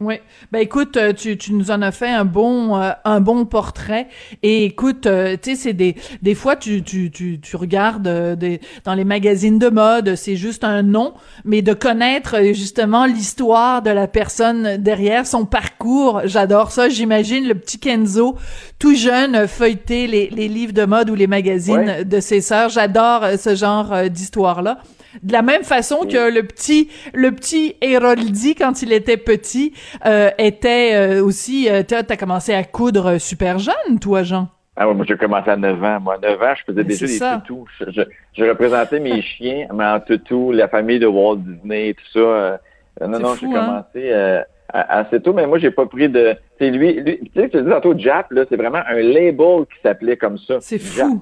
Oui. 0.02 0.16
Ben 0.52 0.60
écoute, 0.60 0.98
euh, 0.98 1.14
tu, 1.14 1.38
tu 1.38 1.54
nous 1.54 1.70
en 1.70 1.84
as 1.84 1.92
fait 1.92 2.10
un 2.10 2.26
bon 2.26 2.76
euh, 2.76 2.90
un 3.06 3.22
bon 3.22 3.46
portrait. 3.46 4.08
Et 4.42 4.66
écoute, 4.66 5.06
euh, 5.06 5.38
tu 5.40 5.52
sais, 5.52 5.56
c'est 5.56 5.74
des 5.74 5.96
des 6.24 6.34
fois 6.34 6.56
tu 6.56 6.82
tu 6.82 7.12
tu, 7.12 7.40
tu 7.40 7.56
regardes 7.56 8.10
des 8.36 8.62
dans 8.84 8.96
les 8.96 9.04
magazines 9.04 9.60
de 9.60 9.70
mode, 9.70 10.16
c'est 10.16 10.38
juste 10.38 10.64
un 10.64 10.82
nom, 10.82 11.14
mais 11.46 11.62
de 11.62 11.74
connaître 11.74 12.42
justement 12.52 13.06
l'histoire 13.06 13.84
de 13.84 13.92
la 13.92 14.08
personne 14.08 14.78
derrière 14.78 15.28
son 15.28 15.46
parcours, 15.46 16.22
j'adore 16.26 16.72
ça. 16.72 16.90
J'imagine 16.90 17.48
le 17.48 17.54
petit 17.54 17.78
Kenzo 17.78 18.38
tout 18.80 18.96
jeune 18.96 19.48
feuilleter 19.48 20.08
les 20.08 20.32
les 20.32 20.48
livres 20.48 20.74
de 20.74 20.86
mode 20.86 21.12
ou 21.12 21.16
les 21.16 21.28
magazines 21.28 22.04
de 22.06 22.20
ses 22.20 22.42
sœurs. 22.42 22.70
J'adore 22.70 23.24
ce 23.38 23.54
genre 23.54 24.10
d'histoire 24.10 24.64
là. 24.64 24.80
De 25.24 25.34
la 25.34 25.42
même 25.42 25.64
façon 25.64 26.02
que 26.02 26.34
le 26.34 26.44
petit, 26.44 26.90
le 27.14 27.32
petit 27.32 27.76
Héroldi, 27.82 28.56
quand 28.56 28.82
il 28.82 28.94
était 28.94 29.18
petit, 29.18 29.74
euh, 30.06 30.30
était 30.38 30.94
euh, 30.94 31.24
aussi... 31.24 31.70
Euh, 31.70 31.84
t'as 31.84 32.04
as 32.08 32.18
commencé 32.18 32.54
à 32.54 32.64
coudre 32.64 33.18
super 33.20 33.60
jeune, 33.60 34.00
toi, 34.00 34.24
Jean? 34.24 34.50
Ah 34.78 34.88
ouais, 34.88 34.94
moi 34.94 35.06
j'ai 35.06 35.18
commencé 35.18 35.50
à 35.50 35.58
9 35.58 35.84
ans. 35.84 36.00
Moi, 36.00 36.16
à 36.16 36.18
9 36.18 36.42
ans, 36.42 36.54
je 36.56 36.64
faisais 36.64 36.84
déjà 36.84 37.06
des 37.06 37.42
toutous. 37.42 37.68
Je, 37.80 38.02
je, 38.34 38.44
représentais 38.46 39.00
mes 39.00 39.22
chiens, 39.38 39.68
mais 39.74 39.86
en 39.86 40.00
toutou, 40.00 40.52
la 40.52 40.70
famille 40.70 41.00
de 41.00 41.08
Walt 41.08 41.38
Disney 41.38 41.94
tout 41.94 42.12
ça. 42.14 42.20
Euh, 42.20 42.58
non, 43.02 43.20
non, 43.20 43.36
j'ai 43.36 43.48
hein? 43.48 43.52
commencé 43.52 44.44
assez 44.74 45.20
tôt, 45.20 45.34
mais 45.34 45.46
moi, 45.46 45.60
j'ai 45.60 45.72
pas 45.72 45.86
pris 45.86 46.08
de... 46.08 46.36
C'est 46.58 46.70
lui, 46.70 46.94
lui 46.94 47.20
tu 47.20 47.42
sais, 47.42 47.50
te 47.50 47.58
dis 47.58 47.70
tantôt, 47.70 47.98
Jap, 47.98 48.32
là, 48.32 48.46
c'est 48.48 48.56
vraiment 48.56 48.82
un 48.88 49.02
label 49.02 49.66
qui 49.66 49.82
s'appelait 49.84 50.16
comme 50.16 50.38
ça. 50.38 50.58
C'est 50.62 50.80
fou. 50.80 51.22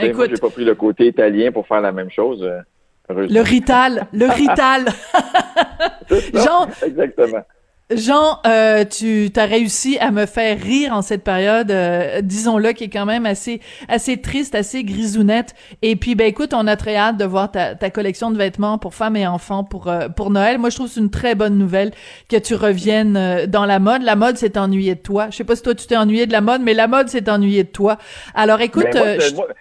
Écoute... 0.00 0.16
Moi, 0.16 0.26
j'ai 0.28 0.40
pas 0.40 0.50
pris 0.50 0.64
le 0.64 0.74
côté 0.76 1.06
italien 1.08 1.50
pour 1.50 1.66
faire 1.66 1.80
la 1.80 1.90
même 1.90 2.10
chose. 2.10 2.48
Le 3.12 3.40
Rital, 3.40 4.06
le 4.12 4.26
Rital. 4.30 4.86
Jean, 6.34 6.68
exactement. 6.84 7.44
Jean, 7.96 8.38
euh, 8.46 8.84
tu 8.84 9.30
as 9.36 9.44
réussi 9.44 9.98
à 9.98 10.10
me 10.10 10.26
faire 10.26 10.58
rire 10.58 10.92
en 10.92 11.02
cette 11.02 11.24
période, 11.24 11.70
euh, 11.70 12.20
disons-le, 12.22 12.72
qui 12.72 12.84
est 12.84 12.88
quand 12.88 13.06
même 13.06 13.26
assez 13.26 13.60
assez 13.88 14.20
triste, 14.20 14.54
assez 14.54 14.84
grisounette. 14.84 15.54
Et 15.82 15.96
puis, 15.96 16.14
ben 16.14 16.26
écoute, 16.26 16.54
on 16.54 16.66
a 16.66 16.76
très 16.76 16.96
hâte 16.96 17.16
de 17.16 17.24
voir 17.24 17.50
ta, 17.50 17.74
ta 17.74 17.90
collection 17.90 18.30
de 18.30 18.38
vêtements 18.38 18.78
pour 18.78 18.94
femmes 18.94 19.16
et 19.16 19.26
enfants 19.26 19.64
pour 19.64 19.88
euh, 19.88 20.08
pour 20.08 20.30
Noël. 20.30 20.58
Moi, 20.58 20.70
je 20.70 20.76
trouve 20.76 20.88
c'est 20.88 21.00
une 21.00 21.10
très 21.10 21.34
bonne 21.34 21.58
nouvelle 21.58 21.92
que 22.28 22.36
tu 22.36 22.54
reviennes 22.54 23.16
euh, 23.16 23.46
dans 23.46 23.66
la 23.66 23.78
mode. 23.78 24.02
La 24.02 24.16
mode 24.16 24.36
s'est 24.36 24.58
ennuyée 24.58 24.94
de 24.94 25.00
toi. 25.00 25.28
Je 25.30 25.36
sais 25.36 25.44
pas 25.44 25.56
si 25.56 25.62
toi 25.62 25.74
tu 25.74 25.86
t'es 25.86 25.96
ennuyé 25.96 26.26
de 26.26 26.32
la 26.32 26.40
mode, 26.40 26.62
mais 26.62 26.74
la 26.74 26.88
mode 26.88 27.08
s'est 27.08 27.28
ennuyée 27.30 27.64
de 27.64 27.70
toi. 27.70 27.98
Alors, 28.34 28.60
écoute, 28.60 28.86
ben, 28.92 29.18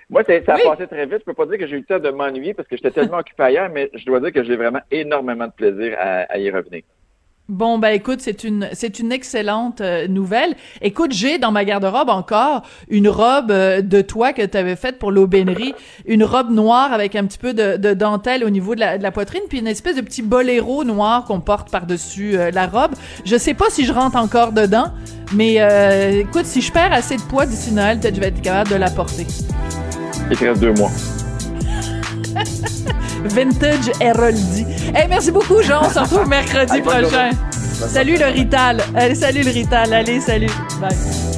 moi, 0.10 0.24
ça 0.24 0.34
a 0.34 0.58
passé 0.58 0.88
très 0.88 1.06
vite. 1.06 1.20
Je 1.20 1.26
peux 1.26 1.34
pas 1.34 1.46
dire 1.46 1.58
que 1.58 1.68
j'ai 1.68 1.76
eu 1.76 1.80
le 1.80 1.86
temps 1.86 2.00
de 2.00 2.10
m'ennuyer 2.10 2.54
parce 2.54 2.68
que 2.68 2.76
j'étais 2.76 2.92
tellement 2.92 3.18
occupé 3.20 3.44
ailleurs, 3.44 3.70
mais 3.74 3.90
je 3.94 4.06
dois 4.06 4.20
dire 4.20 4.32
que 4.32 4.44
j'ai 4.44 4.56
vraiment 4.56 4.82
énormément 4.92 5.48
de 5.48 5.52
plaisir 5.52 5.96
à, 6.00 6.22
à 6.30 6.38
y 6.38 6.50
revenir. 6.50 6.84
Bon 7.50 7.80
ben 7.80 7.90
écoute, 7.90 8.20
c'est 8.22 8.46
une 8.46 8.70
c'est 8.72 9.00
une 9.00 9.12
excellente 9.12 9.82
euh, 9.82 10.08
nouvelle. 10.08 10.56
Écoute, 10.82 11.12
j'ai 11.12 11.38
dans 11.38 11.52
ma 11.52 11.66
garde-robe 11.66 12.08
encore 12.10 12.62
une 12.88 13.10
robe 13.10 13.52
euh, 13.52 13.82
de 13.82 14.02
toi 14.02 14.32
que 14.32 14.46
tu 14.46 14.58
avais 14.58 14.78
faite 14.78 15.00
pour 15.00 15.12
l'aubainerie, 15.12 15.74
une 16.06 16.24
robe 16.24 16.50
noire 16.50 16.94
avec 16.94 17.16
un 17.16 17.26
petit 17.26 17.40
peu 17.40 17.54
de, 17.54 17.76
de 17.76 17.94
dentelle 17.94 18.46
au 18.46 18.50
niveau 18.50 18.74
de 18.74 18.80
la, 18.80 18.98
de 18.98 19.04
la, 19.04 19.12
poitrine, 19.12 19.42
puis 19.50 19.60
une 19.60 19.68
espèce 19.68 19.98
de 19.98 20.02
petit 20.02 20.22
boléro 20.22 20.86
noir 20.86 21.26
qu'on 21.26 21.42
porte 21.42 21.70
par-dessus 21.70 22.38
euh, 22.38 22.52
la 22.52 22.68
robe. 22.68 22.92
Je 23.26 23.36
sais 23.36 23.54
pas 23.54 23.70
si 23.70 23.86
je 23.86 23.92
rentre 23.92 24.16
encore 24.16 24.54
dedans, 24.54 24.94
mais 25.34 25.56
écoute, 26.20 26.46
si 26.46 26.62
je 26.62 26.72
perds 26.72 26.94
assez 26.94 27.18
de 27.18 27.22
poids 27.24 27.46
d'ici 27.46 27.74
Noël, 27.74 28.00
peut-être 28.00 28.16
je 28.16 28.22
vais 28.22 28.28
être 28.28 28.42
capable 28.42 28.70
de 28.70 28.76
la 28.76 28.90
porter. 28.90 29.26
Il 30.30 30.38
te 30.38 30.46
reste 30.46 30.62
deux 30.62 30.74
mois. 30.74 30.92
Vintage 33.26 33.92
Héroldi. 34.00 34.66
Hey, 34.96 35.08
merci 35.08 35.32
beaucoup, 35.32 35.62
Jean. 35.62 35.82
On 35.84 35.90
se 35.90 36.00
retrouve 36.00 36.28
mercredi 36.28 36.82
prochain. 36.82 37.32
Salut 37.88 38.18
le 38.18 38.26
Rital. 38.26 38.82
Allez, 38.96 39.16
salut 39.16 39.44
le 39.44 39.52
Rital. 39.52 39.94
Allez, 39.94 40.20
salut. 40.22 40.52
Bye. 40.80 41.31